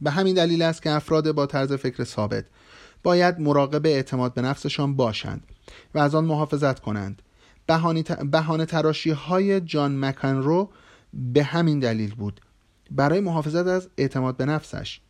به 0.00 0.10
همین 0.10 0.34
دلیل 0.34 0.62
است 0.62 0.82
که 0.82 0.90
افراد 0.90 1.32
با 1.32 1.46
طرز 1.46 1.72
فکر 1.72 2.04
ثابت 2.04 2.44
باید 3.02 3.40
مراقب 3.40 3.86
اعتماد 3.86 4.34
به 4.34 4.42
نفسشان 4.42 4.96
باشند 4.96 5.42
و 5.94 5.98
از 5.98 6.14
آن 6.14 6.24
محافظت 6.24 6.80
کنند. 6.80 7.22
بهانه 8.30 8.66
تراشی 8.66 9.10
های 9.10 9.60
جان 9.60 10.04
مکنرو 10.04 10.70
به 11.12 11.42
همین 11.42 11.78
دلیل 11.78 12.14
بود. 12.14 12.40
برای 12.90 13.20
محافظت 13.20 13.66
از 13.66 13.88
اعتماد 13.98 14.36
به 14.36 14.44
نفسش. 14.44 15.00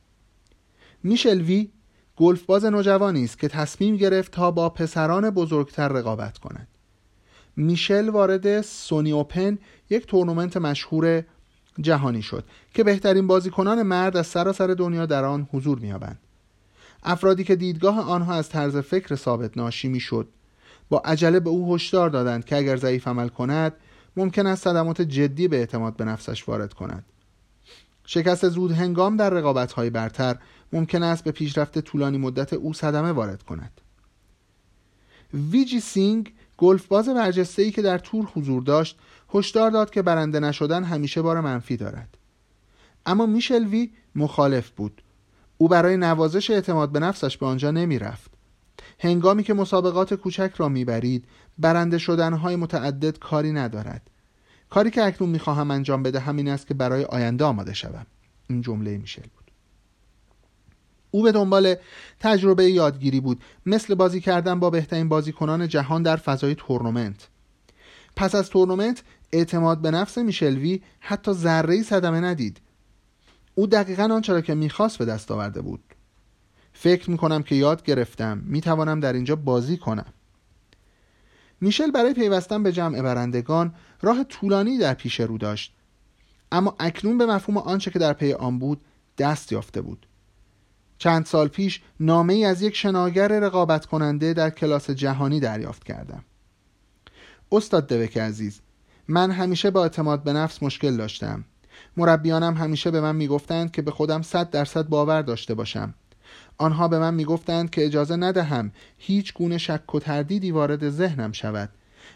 میشل 1.03 1.41
وی 1.41 1.71
گلف 2.21 2.43
باز 2.43 2.65
نوجوانی 2.65 3.25
است 3.25 3.39
که 3.39 3.49
تصمیم 3.49 3.97
گرفت 3.97 4.33
تا 4.33 4.51
با 4.51 4.69
پسران 4.69 5.31
بزرگتر 5.31 5.89
رقابت 5.89 6.39
کند. 6.39 6.69
میشل 7.57 8.09
وارد 8.09 8.61
سونی 8.61 9.13
اوپن 9.13 9.59
یک 9.91 10.07
تورنمنت 10.07 10.57
مشهور 10.57 11.23
جهانی 11.81 12.23
شد 12.23 12.45
که 12.75 12.85
بهترین 12.85 13.27
بازیکنان 13.27 13.83
مرد 13.83 14.17
از 14.17 14.27
سراسر 14.27 14.67
دنیا 14.67 15.07
در 15.07 15.25
آن 15.25 15.49
حضور 15.53 15.79
می‌یابند. 15.79 16.19
افرادی 17.03 17.45
که 17.45 17.57
دیدگاه 17.57 18.11
آنها 18.11 18.35
از 18.35 18.49
طرز 18.49 18.77
فکر 18.77 19.15
ثابت 19.15 19.57
ناشی 19.57 19.89
می‌شد 19.89 20.29
با 20.89 20.99
عجله 20.99 21.41
به 21.41 21.51
او 21.51 21.75
هشدار 21.75 22.11
دادند 22.11 22.45
که 22.45 22.57
اگر 22.57 22.77
ضعیف 22.77 23.09
عمل 23.09 23.29
کند 23.29 23.73
ممکن 24.17 24.47
است 24.47 24.65
صدمات 24.65 25.03
جدی 25.03 25.49
به 25.49 25.57
اعتماد 25.57 25.97
به 25.97 26.05
نفسش 26.05 26.49
وارد 26.49 26.75
کند. 26.75 27.05
شکست 28.05 28.49
زود 28.49 28.73
هنگام 28.73 29.17
در 29.17 29.31
رقابت 29.31 29.73
های 29.73 29.91
برتر 29.91 30.37
ممکن 30.73 31.03
است 31.03 31.25
به 31.25 31.33
پیشرفت 31.33 31.79
طولانی 31.79 32.19
مدت 32.19 32.53
او 32.53 32.73
صدمه 32.73 33.13
وارد 33.13 33.43
کند. 33.43 33.81
ویجی 35.35 35.81
سینگ 35.81 36.33
گلف 36.57 36.87
باز 36.87 37.09
برجسته 37.09 37.63
ای 37.63 37.71
که 37.71 37.83
در 37.83 37.99
تور 37.99 38.25
حضور 38.35 38.63
داشت 38.63 38.99
هشدار 39.35 39.71
داد 39.71 39.91
که 39.91 40.03
برنده 40.03 40.41
نشدن 40.41 40.85
همیشه 40.85 41.23
بار 41.23 41.41
منفی 41.41 41.77
دارد. 41.77 42.19
اما 43.07 43.27
میشل 43.27 43.67
وی 43.67 43.91
مخالف 44.15 44.71
بود. 44.71 45.03
او 45.59 45.69
برای 45.69 45.97
نوازش 45.97 46.51
اعتماد 46.51 46.93
به 46.93 47.01
نفسش 47.01 47.37
به 47.37 47.47
آنجا 47.47 47.71
نمی 47.71 47.99
رفت 47.99 48.31
هنگامی 48.99 49.43
که 49.43 49.55
مسابقات 49.55 50.15
کوچک 50.15 50.53
را 50.57 50.69
می‌برید 50.69 51.25
برنده 51.59 51.99
شدنهای 51.99 52.57
متعدد 52.57 53.19
کاری 53.19 53.53
ندارد. 53.53 54.11
کاری 54.71 54.91
که 54.91 55.05
اکنون 55.05 55.31
می‌خواهم 55.31 55.71
انجام 55.71 56.03
بده 56.03 56.21
همین 56.21 56.49
است 56.49 56.67
که 56.67 56.75
برای 56.75 57.05
آینده 57.05 57.45
آماده 57.45 57.75
شوم. 57.75 58.07
این 58.49 58.61
جمله 58.61 58.99
میشل 58.99 59.27
او 61.11 61.23
به 61.23 61.33
دنبال 61.33 61.75
تجربه 62.21 62.71
یادگیری 62.71 63.21
بود. 63.21 63.41
مثل 63.67 63.95
بازی 63.95 64.21
کردن 64.21 64.61
با 64.61 64.71
بهترین 64.71 65.09
بازیکنان 65.09 65.69
جهان 65.69 66.03
در 66.03 66.17
فضای 66.17 66.55
تورنمنت. 66.55 67.29
پس 68.17 68.35
از 68.35 68.51
تورنمنت 68.51 69.03
اعتماد 69.33 69.79
به 69.79 69.91
نفس 69.91 70.19
میشلوی 70.19 70.83
حتی 71.01 71.33
ذره 71.33 71.83
صدمه 71.83 72.21
ندید. 72.21 72.61
او 73.55 73.67
دقیقا 73.67 74.09
آنچه 74.13 74.33
را 74.33 74.41
که 74.41 74.55
می‌خواست 74.55 74.99
به 74.99 75.05
دست 75.05 75.31
آورده 75.31 75.61
بود. 75.61 75.81
فکر 76.73 77.11
می‌کنم 77.11 77.43
که 77.43 77.55
یاد 77.55 77.83
گرفتم. 77.83 78.43
می‌توانم 78.45 79.01
در 79.01 79.13
اینجا 79.13 79.37
بازی 79.37 79.77
کنم. 79.77 80.13
میشل 81.61 81.91
برای 81.91 82.15
پیوستن 82.15 82.63
به 82.63 82.73
جمع 82.73 83.03
برندگان 83.03 83.75
راه 84.03 84.25
طولانی 84.25 84.79
در 84.79 84.95
پیش 84.95 85.21
رو 85.21 85.39
داشت. 85.39 85.75
اما 86.53 86.77
اکنون 86.79 87.19
به 87.19 87.27
مفهوم 87.27 87.59
آنچه 87.59 87.91
که 87.91 87.99
در 87.99 88.13
پی 88.13 88.33
آن 88.33 88.59
بود 88.59 88.81
دست 89.19 89.53
یافته 89.53 89.81
بود. 89.81 90.07
چند 91.01 91.27
سال 91.27 91.49
پیش 91.49 91.81
نامه 92.01 92.33
ای 92.35 92.45
از 92.45 92.63
یک 92.63 92.77
شناگر 92.77 93.29
رقابت 93.29 93.87
کننده 93.87 94.33
در 94.35 94.51
کلاس 94.51 94.91
جهانی 94.91 95.41
دریافت 95.41 95.85
کردم. 95.85 96.25
استاد 97.53 97.87
دوک 97.87 98.19
عزیز 98.19 98.61
من 99.09 99.31
همیشه 99.31 99.71
با 99.71 99.83
اعتماد 99.83 100.23
به 100.23 100.33
نفس 100.33 100.63
مشکل 100.63 100.97
داشتم. 100.97 101.45
مربیانم 101.97 102.55
همیشه 102.55 102.91
به 102.91 103.01
من 103.01 103.17
می‌گفتند 103.17 103.73
که 103.73 103.83
به 103.83 103.91
خودم 103.91 104.23
صد 104.23 104.51
درصد 104.51 104.89
باور 104.89 105.23
داشته 105.23 105.55
باشم. 105.55 105.95
آنها 106.59 106.89
به 106.89 106.99
من 106.99 107.15
می‌گفتند 107.15 107.71
که 107.71 107.85
اجازه 107.85 108.17
ندهم 108.17 108.73
هیچ 108.99 109.35
گونه 109.35 109.59
شک 109.59 109.95
و 109.95 109.99
تردیدی 109.99 110.51
وارد 110.51 110.91
ذهنم 110.91 111.33
شود 111.33 111.69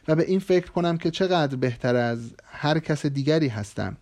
و 0.09 0.15
به 0.15 0.25
این 0.25 0.41
فکر 0.41 0.71
کنم 0.71 0.99
که 0.99 1.11
چقدر 1.11 1.57
بهتر 1.57 1.97
از 1.97 2.31
هر 2.45 2.79
کس 2.79 3.07
دیگری 3.07 3.49
هستم. 3.49 3.97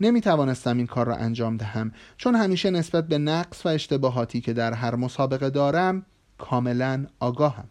نمی 0.00 0.20
توانستم 0.20 0.76
این 0.76 0.86
کار 0.86 1.06
را 1.06 1.16
انجام 1.16 1.56
دهم. 1.56 1.92
چون 2.16 2.34
همیشه 2.34 2.70
نسبت 2.70 3.08
به 3.08 3.18
نقص 3.18 3.66
و 3.66 3.68
اشتباهاتی 3.68 4.40
که 4.40 4.52
در 4.52 4.72
هر 4.72 4.94
مسابقه 4.94 5.50
دارم 5.50 6.06
کاملا 6.38 7.06
آگاهم. 7.20 7.68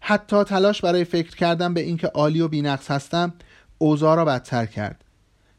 حتی 0.00 0.44
تلاش 0.44 0.80
برای 0.80 1.04
فکر 1.04 1.36
کردن 1.36 1.74
به 1.74 1.80
اینکه 1.80 2.06
عالی 2.06 2.40
و 2.40 2.48
بینقص 2.48 2.90
هستم 2.90 3.32
اوضاع 3.78 4.16
را 4.16 4.24
بدتر 4.24 4.66
کرد. 4.66 5.04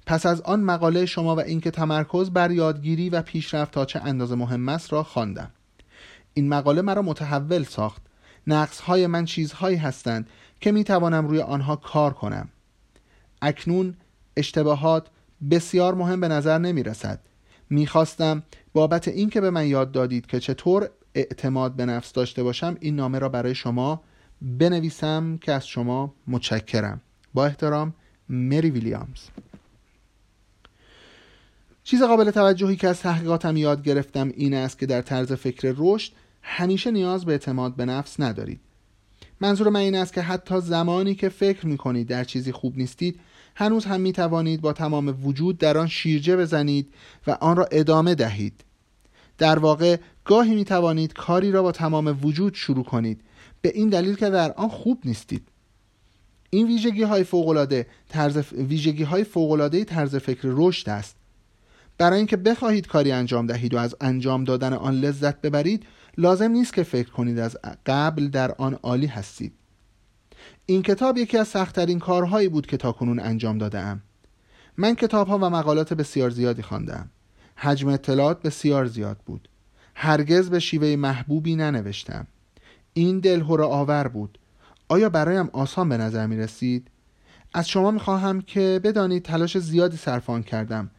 پس 0.06 0.26
از 0.26 0.42
آن 0.42 0.62
مقاله 0.62 1.06
شما 1.06 1.36
و 1.36 1.42
اینکه 1.42 1.72
تمرکز 1.72 2.30
بر 2.30 2.52
یادگیری 2.52 3.10
و 3.10 3.22
پیشرفت 3.22 3.72
تا 3.72 3.86
چه 3.86 4.00
اندازه 4.00 4.36
مهم 4.36 4.70
است 4.70 4.94
را 4.94 5.04
خواندم. 5.04 5.52
این 6.34 6.50
مقاله 6.50 6.82
مرا 6.82 7.02
متحول 7.02 7.64
ساخت. 7.64 8.02
نقص 8.48 8.80
های 8.80 9.08
من 9.08 9.26
چیزهایی 9.26 9.78
هستند 9.78 10.30
که 10.60 10.72
می 10.72 10.84
توانم 10.84 11.28
روی 11.28 11.42
آنها 11.42 11.76
کار 11.76 12.14
کنم. 12.14 12.50
اکنون 13.42 13.96
اشتباهات 14.38 15.08
بسیار 15.52 15.96
مهم 15.96 16.20
به 16.20 16.28
نظر 16.28 16.58
نمی 16.58 16.84
رسد 16.84 17.20
می 17.70 17.88
خواستم 17.88 18.44
بابت 18.74 19.08
اینکه 19.08 19.42
به 19.42 19.50
من 19.50 19.68
یاد 19.68 19.92
دادید 19.92 20.26
که 20.26 20.40
چطور 20.40 20.90
اعتماد 21.16 21.76
به 21.76 21.86
نفس 21.86 22.14
داشته 22.14 22.44
باشم 22.44 22.78
این 22.80 22.96
نامه 22.96 23.20
را 23.20 23.30
برای 23.30 23.56
شما 23.56 24.02
بنویسم 24.42 25.38
که 25.38 25.52
از 25.52 25.68
شما 25.68 26.14
متشکرم. 26.28 27.02
با 27.34 27.46
احترام 27.46 27.94
مری 28.30 28.70
ویلیامز. 28.70 29.30
چیز 31.84 32.04
قابل 32.04 32.32
توجهی 32.32 32.76
که 32.76 32.88
از 32.88 33.00
تحقیقاتم 33.00 33.58
یاد 33.58 33.84
گرفتم 33.84 34.28
این 34.28 34.54
است 34.54 34.80
که 34.80 34.86
در 34.86 35.02
طرز 35.02 35.34
فکر 35.34 35.74
رشد 35.78 36.14
همیشه 36.42 36.92
نیاز 36.92 37.26
به 37.26 37.32
اعتماد 37.32 37.76
به 37.76 37.86
نفس 37.86 38.20
ندارید. 38.20 38.60
منظور 39.42 39.70
من 39.70 39.80
این 39.80 39.96
است 39.96 40.14
که 40.14 40.22
حتی 40.22 40.62
زمانی 40.62 41.16
که 41.16 41.30
فکر 41.30 41.68
می 41.68 41.78
کنید 41.78 42.08
در 42.08 42.24
چیزی 42.24 42.52
خوب 42.52 42.78
نیستید 42.78 43.20
هنوز 43.56 43.86
هم 43.86 44.02
می 44.02 44.14
توانید 44.14 44.62
با 44.62 44.74
تمام 44.74 45.26
وجود 45.26 45.58
در 45.58 45.78
آن 45.78 45.88
شیرجه 45.88 46.38
بزنید 46.38 46.94
و 47.28 47.32
آن 47.32 47.58
را 47.58 47.68
ادامه 47.72 48.16
دهید. 48.16 48.64
در 49.38 49.60
واقع 49.60 49.98
گاهی 50.26 50.56
می 50.56 50.66
توانید 50.66 51.14
کاری 51.14 51.52
را 51.52 51.64
با 51.64 51.72
تمام 51.72 52.20
وجود 52.24 52.54
شروع 52.54 52.84
کنید 52.84 53.22
به 53.62 53.72
این 53.76 53.90
دلیل 53.90 54.16
که 54.16 54.30
در 54.30 54.52
آن 54.52 54.70
خوب 54.70 55.00
نیستید. 55.06 55.48
این 56.50 56.68
ویژگی 56.68 57.04
های 57.04 57.24
فوق 57.24 57.84
طرز 58.10 58.54
ویژگی 58.54 59.04
های 59.04 59.24
فوق 59.24 59.84
طرز 59.88 60.16
فکر 60.16 60.40
رشد 60.44 60.90
است. 60.90 61.16
برای 61.98 62.18
اینکه 62.18 62.38
بخواهید 62.38 62.88
کاری 62.88 63.12
انجام 63.12 63.48
دهید 63.48 63.74
و 63.74 63.78
از 63.78 63.96
انجام 64.02 64.44
دادن 64.44 64.74
آن 64.74 64.94
لذت 64.94 65.42
ببرید 65.42 65.84
لازم 66.18 66.52
نیست 66.52 66.74
که 66.74 66.84
فکر 66.84 67.10
کنید 67.10 67.40
از 67.40 67.58
قبل 67.86 68.28
در 68.28 68.52
آن 68.52 68.74
عالی 68.74 69.08
هستید 69.08 69.54
این 70.66 70.82
کتاب 70.82 71.18
یکی 71.18 71.38
از 71.38 71.48
سختترین 71.48 72.00
کارهایی 72.00 72.50
بود 72.50 72.68
که 72.68 72.78
تاکنون 72.78 73.20
انجام 73.20 73.58
داده 73.58 73.80
ام. 73.80 74.02
من 74.78 74.96
کتاب 74.96 75.28
ها 75.28 75.38
و 75.38 75.50
مقالات 75.50 75.94
بسیار 75.94 76.30
زیادی 76.30 76.62
خواندم. 76.62 77.10
حجم 77.56 77.88
اطلاعات 77.88 78.42
بسیار 78.42 78.86
زیاد 78.86 79.18
بود. 79.26 79.50
هرگز 79.96 80.50
به 80.50 80.60
شیوه 80.60 80.96
محبوبی 80.96 81.56
ننوشتم. 81.56 82.28
این 82.94 83.20
دلهور 83.20 83.64
آور 83.64 84.08
بود. 84.08 84.40
آیا 84.88 85.10
برایم 85.10 85.50
آسان 85.54 85.90
به 85.90 85.98
نظر 85.98 86.28
می 86.28 86.38
رسید؟ 86.38 86.88
از 87.54 87.70
شما 87.70 87.92
می 87.92 88.00
خواهم 88.00 88.42
که 88.42 88.82
بدانید 88.84 89.24
تلاش 89.24 89.58
زیادی 89.58 89.98
صرفان 89.98 90.44
کردم 90.44 90.92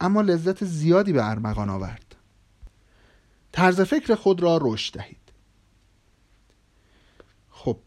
اما 0.00 0.20
لذت 0.20 0.64
زیادی 0.64 1.12
به 1.12 1.30
ارمغان 1.30 1.70
آورد. 1.70 2.01
طرز 3.52 3.80
فکر 3.80 4.14
خود 4.14 4.42
را 4.42 4.58
رشد 4.62 4.94
دهید. 4.94 5.16
خب 7.50 7.78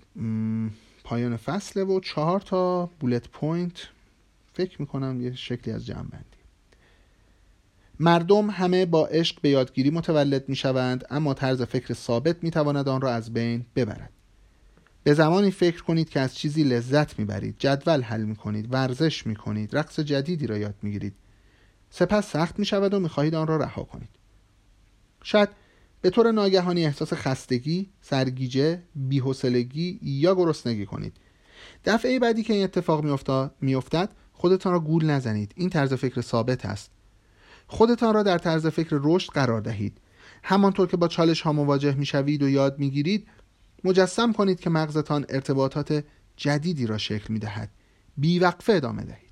پایان 1.04 1.38
فصله 1.38 1.84
و 1.84 2.00
چهار 2.00 2.40
تا 2.40 2.86
بولت 2.86 3.30
پوینت 3.30 3.88
فکر 4.54 4.82
می‌کنم 4.82 5.22
یه 5.22 5.36
شکلی 5.36 5.74
از 5.74 5.86
جمع 5.86 6.04
بندی 6.04 6.26
مردم 8.00 8.50
همه 8.50 8.86
با 8.86 9.08
عشق 9.08 9.42
به 9.42 9.50
یادگیری 9.50 9.90
متولد 9.90 10.50
می‌شوند 10.50 11.06
اما 11.10 11.34
طرز 11.34 11.62
فکر 11.62 11.94
ثابت 11.94 12.44
می‌تواند 12.44 12.90
آن 12.90 13.02
را 13.02 13.12
از 13.12 13.34
بین 13.34 13.66
ببرد. 13.76 14.10
به 15.04 15.14
زمانی 15.14 15.52
فکر 15.52 15.84
کنید 15.84 16.10
که 16.10 16.20
از 16.20 16.36
چیزی 16.36 16.64
لذت 16.64 17.20
می‌برید 17.20 17.56
جدول 17.60 18.02
حل 18.02 18.24
می‌کنید 18.24 18.74
ورزش 18.74 19.28
می‌کنید 19.28 19.78
رقص 19.78 20.00
جدیدی 20.00 20.48
را 20.48 20.58
یاد 20.58 20.76
می‌گیرید. 20.82 21.14
سپس 21.90 22.32
سخت 22.32 22.60
می‌شود 22.60 22.94
و 22.94 23.00
می‌خواهید 23.00 23.36
آن 23.36 23.48
را 23.48 23.58
رها 23.58 23.84
کنید. 23.84 24.10
شاید 25.26 25.50
به 26.02 26.10
طور 26.10 26.32
ناگهانی 26.32 26.86
احساس 26.86 27.14
خستگی، 27.14 27.90
سرگیجه، 28.02 28.84
بیحوصلگی 28.96 30.00
یا 30.02 30.36
گرسنگی 30.36 30.86
کنید. 30.86 31.18
دفعه 31.86 32.20
بعدی 32.20 32.44
که 32.44 32.54
این 32.54 32.64
اتفاق 32.64 33.06
میافتد 33.62 34.10
خودتان 34.34 34.74
را 34.74 34.80
گول 34.80 35.06
نزنید. 35.06 35.52
این 35.56 35.70
طرز 35.70 35.94
فکر 35.94 36.22
ثابت 36.22 36.66
است. 36.66 36.92
خودتان 37.68 38.14
را 38.14 38.24
در 38.24 38.38
طرز 38.38 38.68
فکر 38.68 39.00
رشد 39.04 39.32
قرار 39.32 39.62
دهید. 39.62 39.98
همانطور 40.44 40.88
که 40.88 40.98
با 40.98 41.08
چالش 41.08 41.42
ها 41.42 41.54
مواجه 41.54 41.96
می‌شوید 41.96 42.44
و 42.44 42.50
یاد 42.50 42.80
می‌گیرید 42.80 43.28
مجسم 43.84 44.34
کنید 44.34 44.60
که 44.60 44.70
مغزتان 44.70 45.26
ارتباطات 45.30 46.04
جدیدی 46.38 46.88
را 46.88 46.98
شکل 46.98 47.34
می‌دهد. 47.34 47.70
بیوقفه 48.18 48.74
ادامه 48.74 49.04
دهید. 49.04 49.25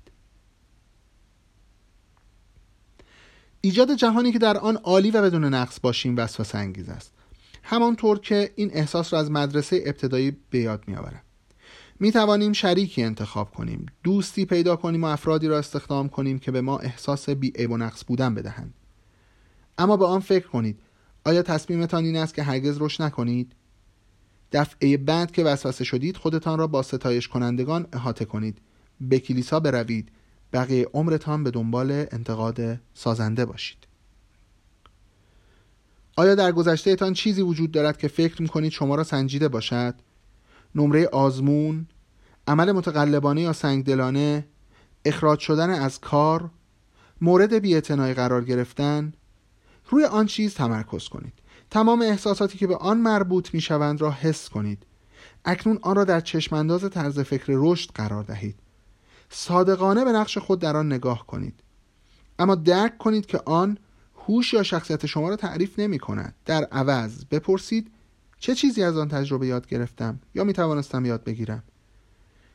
ایجاد 3.64 3.94
جهانی 3.94 4.32
که 4.32 4.38
در 4.38 4.56
آن 4.56 4.76
عالی 4.76 5.10
و 5.10 5.22
بدون 5.22 5.44
نقص 5.44 5.80
باشیم 5.82 6.16
وسوسه 6.16 6.58
انگیز 6.58 6.88
است. 6.88 7.12
همانطور 7.62 8.18
که 8.18 8.52
این 8.56 8.70
احساس 8.74 9.12
را 9.12 9.18
از 9.18 9.30
مدرسه 9.30 9.82
ابتدایی 9.86 10.36
به 10.50 10.58
یاد 10.58 10.84
میآورم. 10.86 11.22
می 12.00 12.12
توانیم 12.12 12.52
شریکی 12.52 13.02
انتخاب 13.02 13.50
کنیم 13.50 13.86
دوستی 14.02 14.44
پیدا 14.44 14.76
کنیم 14.76 15.04
و 15.04 15.06
افرادی 15.06 15.48
را 15.48 15.58
استخدام 15.58 16.08
کنیم 16.08 16.38
که 16.38 16.50
به 16.50 16.60
ما 16.60 16.78
احساس 16.78 17.30
بی 17.30 17.52
عیب 17.56 17.70
و 17.70 17.76
نقص 17.76 18.04
بودن 18.06 18.34
بدهند. 18.34 18.74
اما 19.78 19.96
به 19.96 20.06
آن 20.06 20.20
فکر 20.20 20.48
کنید. 20.48 20.80
آیا 21.24 21.42
تصمیمتان 21.42 22.04
این 22.04 22.16
است 22.16 22.34
که 22.34 22.42
هرگز 22.42 22.76
رشد 22.80 23.02
نکنید؟ 23.02 23.52
دفعه 24.52 24.96
بعد 24.96 25.32
که 25.32 25.44
وسوسه 25.44 25.84
شدید 25.84 26.16
خودتان 26.16 26.58
را 26.58 26.66
با 26.66 26.82
ستایش 26.82 27.28
کنندگان 27.28 27.86
احاطه 27.92 28.24
کنید. 28.24 28.58
به 29.00 29.18
کلیسا 29.18 29.60
بروید. 29.60 30.10
بقیه 30.52 30.86
عمرتان 30.92 31.44
به 31.44 31.50
دنبال 31.50 31.90
انتقاد 31.90 32.80
سازنده 32.94 33.44
باشید. 33.44 33.78
آیا 36.16 36.34
در 36.34 36.52
گذشتهتان 36.52 37.12
چیزی 37.12 37.42
وجود 37.42 37.72
دارد 37.72 37.98
که 37.98 38.08
فکر 38.08 38.42
می‌کنید 38.42 38.72
شما 38.72 38.94
را 38.94 39.04
سنجیده 39.04 39.48
باشد؟ 39.48 39.94
نمره 40.74 41.06
آزمون، 41.06 41.86
عمل 42.46 42.72
متقلبانه 42.72 43.40
یا 43.40 43.52
سنگدلانه، 43.52 44.46
اخراج 45.04 45.38
شدن 45.38 45.70
از 45.70 46.00
کار، 46.00 46.50
مورد 47.20 47.54
بیاعتنایی 47.54 48.14
قرار 48.14 48.44
گرفتن 48.44 49.12
روی 49.90 50.04
آن 50.04 50.26
چیز 50.26 50.54
تمرکز 50.54 51.08
کنید. 51.08 51.32
تمام 51.70 52.02
احساساتی 52.02 52.58
که 52.58 52.66
به 52.66 52.76
آن 52.76 52.98
مربوط 52.98 53.54
می 53.54 53.60
شوند 53.60 54.00
را 54.00 54.10
حس 54.10 54.48
کنید. 54.48 54.86
اکنون 55.44 55.78
آن 55.82 55.96
را 55.96 56.04
در 56.04 56.20
چشمانداز 56.20 56.90
طرز 56.90 57.20
فکر 57.20 57.44
رشد 57.48 57.90
قرار 57.90 58.24
دهید. 58.24 58.56
صادقانه 59.30 60.04
به 60.04 60.12
نقش 60.12 60.38
خود 60.38 60.58
در 60.60 60.76
آن 60.76 60.86
نگاه 60.92 61.26
کنید. 61.26 61.54
اما 62.38 62.54
درک 62.54 62.98
کنید 62.98 63.26
که 63.26 63.40
آن 63.46 63.78
هوش 64.26 64.54
یا 64.54 64.62
شخصیت 64.62 65.06
شما 65.06 65.28
را 65.28 65.36
تعریف 65.36 65.78
نمی 65.78 65.98
کند. 65.98 66.34
در 66.44 66.64
عوض 66.64 67.24
بپرسید 67.24 67.90
چه 68.38 68.54
چیزی 68.54 68.82
از 68.82 68.98
آن 68.98 69.08
تجربه 69.08 69.46
یاد 69.46 69.66
گرفتم 69.66 70.20
یا 70.34 70.44
می 70.44 70.52
توانستم 70.52 71.04
یاد 71.04 71.24
بگیرم؟ 71.24 71.62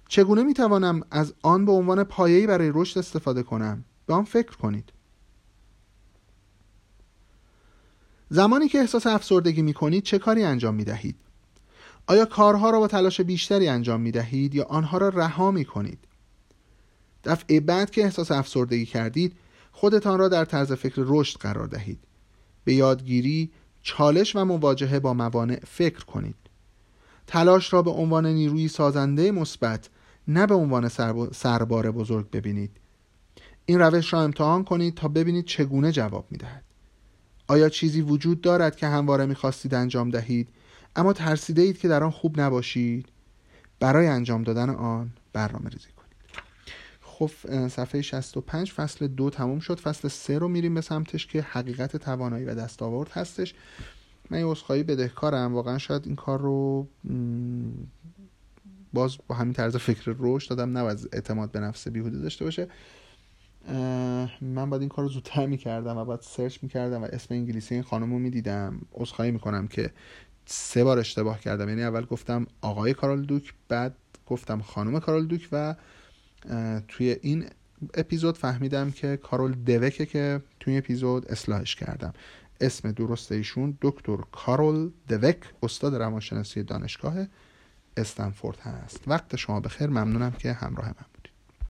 چگونه 0.07 0.43
می 0.43 0.53
توانم 0.53 1.01
از 1.11 1.33
آن 1.41 1.65
به 1.65 1.71
عنوان 1.71 2.03
پایه‌ای 2.03 2.47
برای 2.47 2.71
رشد 2.73 2.99
استفاده 2.99 3.43
کنم؟ 3.43 3.85
به 4.05 4.13
آن 4.13 4.23
فکر 4.23 4.57
کنید. 4.57 4.91
زمانی 8.29 8.67
که 8.67 8.79
احساس 8.79 9.07
افسردگی 9.07 9.61
می 9.61 9.73
کنید 9.73 10.03
چه 10.03 10.19
کاری 10.19 10.43
انجام 10.43 10.75
می 10.75 10.83
دهید؟ 10.83 11.15
آیا 12.07 12.25
کارها 12.25 12.69
را 12.69 12.79
با 12.79 12.87
تلاش 12.87 13.21
بیشتری 13.21 13.67
انجام 13.67 14.01
می 14.01 14.11
دهید 14.11 14.55
یا 14.55 14.65
آنها 14.65 14.97
را 14.97 15.09
رها 15.09 15.51
می 15.51 15.65
کنید؟ 15.65 15.99
دفعه 17.23 17.59
بعد 17.59 17.89
که 17.89 18.03
احساس 18.03 18.31
افسردگی 18.31 18.85
کردید 18.85 19.33
خودتان 19.71 20.19
را 20.19 20.27
در 20.27 20.45
طرز 20.45 20.71
فکر 20.71 21.03
رشد 21.05 21.39
قرار 21.39 21.67
دهید. 21.67 21.99
به 22.63 22.73
یادگیری 22.73 23.51
چالش 23.81 24.35
و 24.35 24.45
مواجهه 24.45 24.99
با 24.99 25.13
موانع 25.13 25.59
فکر 25.67 26.05
کنید. 26.05 26.35
تلاش 27.27 27.73
را 27.73 27.81
به 27.81 27.91
عنوان 27.91 28.25
نیروی 28.25 28.67
سازنده 28.67 29.31
مثبت 29.31 29.89
نه 30.27 30.47
به 30.47 30.55
عنوان 30.55 30.87
سربار 31.31 31.91
بزرگ 31.91 32.29
ببینید. 32.29 32.71
این 33.65 33.79
روش 33.79 34.13
را 34.13 34.21
امتحان 34.21 34.63
کنید 34.63 34.95
تا 34.95 35.07
ببینید 35.07 35.45
چگونه 35.45 35.91
جواب 35.91 36.25
می‌دهد. 36.31 36.63
آیا 37.47 37.69
چیزی 37.69 38.01
وجود 38.01 38.41
دارد 38.41 38.75
که 38.75 38.87
همواره 38.87 39.25
می‌خواستید 39.25 39.73
انجام 39.73 40.09
دهید 40.09 40.49
اما 40.95 41.13
ترسیده 41.13 41.61
اید 41.61 41.77
که 41.77 41.87
در 41.87 42.03
آن 42.03 42.11
خوب 42.11 42.41
نباشید؟ 42.41 43.05
برای 43.79 44.07
انجام 44.07 44.43
دادن 44.43 44.69
آن 44.69 45.11
برنامه 45.33 45.69
ریزی 45.69 45.87
خب 47.19 47.29
صفحه 47.67 48.01
65 48.01 48.71
فصل 48.71 49.07
دو 49.07 49.29
تموم 49.29 49.59
شد. 49.59 49.79
فصل 49.79 50.07
سه 50.07 50.37
رو 50.37 50.47
میریم 50.47 50.73
به 50.73 50.81
سمتش 50.81 51.27
که 51.27 51.41
حقیقت 51.41 51.97
توانایی 51.97 52.45
و 52.45 52.55
دستاورد 52.55 53.09
هستش. 53.11 53.53
من 54.29 54.39
یه 54.39 54.45
عذرخواهی 54.45 54.83
بدهکارم. 54.83 55.53
واقعا 55.53 55.77
شاید 55.77 56.05
این 56.05 56.15
کار 56.15 56.41
رو 56.41 56.87
باز 58.93 59.17
با 59.27 59.35
همین 59.35 59.53
طرز 59.53 59.75
فکر 59.75 60.15
رشد 60.19 60.49
دادم. 60.49 60.77
نباید 60.77 61.09
اعتماد 61.13 61.51
به 61.51 61.59
نفس 61.59 61.87
بیهوده 61.87 62.19
داشته 62.19 62.45
باشه. 62.45 62.67
من 64.41 64.69
باید 64.69 64.81
این 64.81 64.89
کار 64.89 65.05
رو 65.05 65.09
زودتر 65.09 65.45
می‌کردم 65.45 65.97
و 65.97 66.05
باید 66.05 66.21
سرچ 66.21 66.57
می‌کردم 66.61 67.03
و 67.03 67.05
اسم 67.05 67.33
انگلیسی 67.33 67.73
این 67.73 67.83
خانم 67.83 68.13
رو 68.13 68.19
می‌دیدم. 68.19 68.81
عذرخواهی 68.93 69.31
می‌کنم 69.31 69.67
که 69.67 69.91
سه 70.45 70.83
بار 70.83 70.99
اشتباه 70.99 71.39
کردم. 71.39 71.69
یعنی 71.69 71.83
اول 71.83 72.05
گفتم 72.05 72.47
آقای 72.61 72.93
کارال 72.93 73.25
دوک 73.25 73.53
بعد 73.67 73.95
گفتم 74.25 74.61
خانم 74.61 74.99
کارال 74.99 75.25
دوک 75.25 75.49
و 75.51 75.75
توی 76.87 77.17
این 77.21 77.45
اپیزود 77.93 78.37
فهمیدم 78.37 78.91
که 78.91 79.17
کارول 79.17 79.51
دوکه 79.51 80.05
که 80.05 80.41
توی 80.59 80.77
اپیزود 80.77 81.31
اصلاحش 81.31 81.75
کردم. 81.75 82.13
اسم 82.61 82.91
درست 82.91 83.31
ایشون 83.31 83.77
دکتر 83.81 84.17
کارول 84.31 84.91
دوک 85.07 85.37
استاد 85.63 85.95
روانشناسی 85.95 86.63
دانشگاه 86.63 87.15
استنفورد 87.97 88.59
هست. 88.59 89.03
وقت 89.07 89.35
شما 89.35 89.59
بخیر. 89.59 89.87
ممنونم 89.87 90.31
که 90.31 90.53
همراه 90.53 90.87
من. 90.87 91.18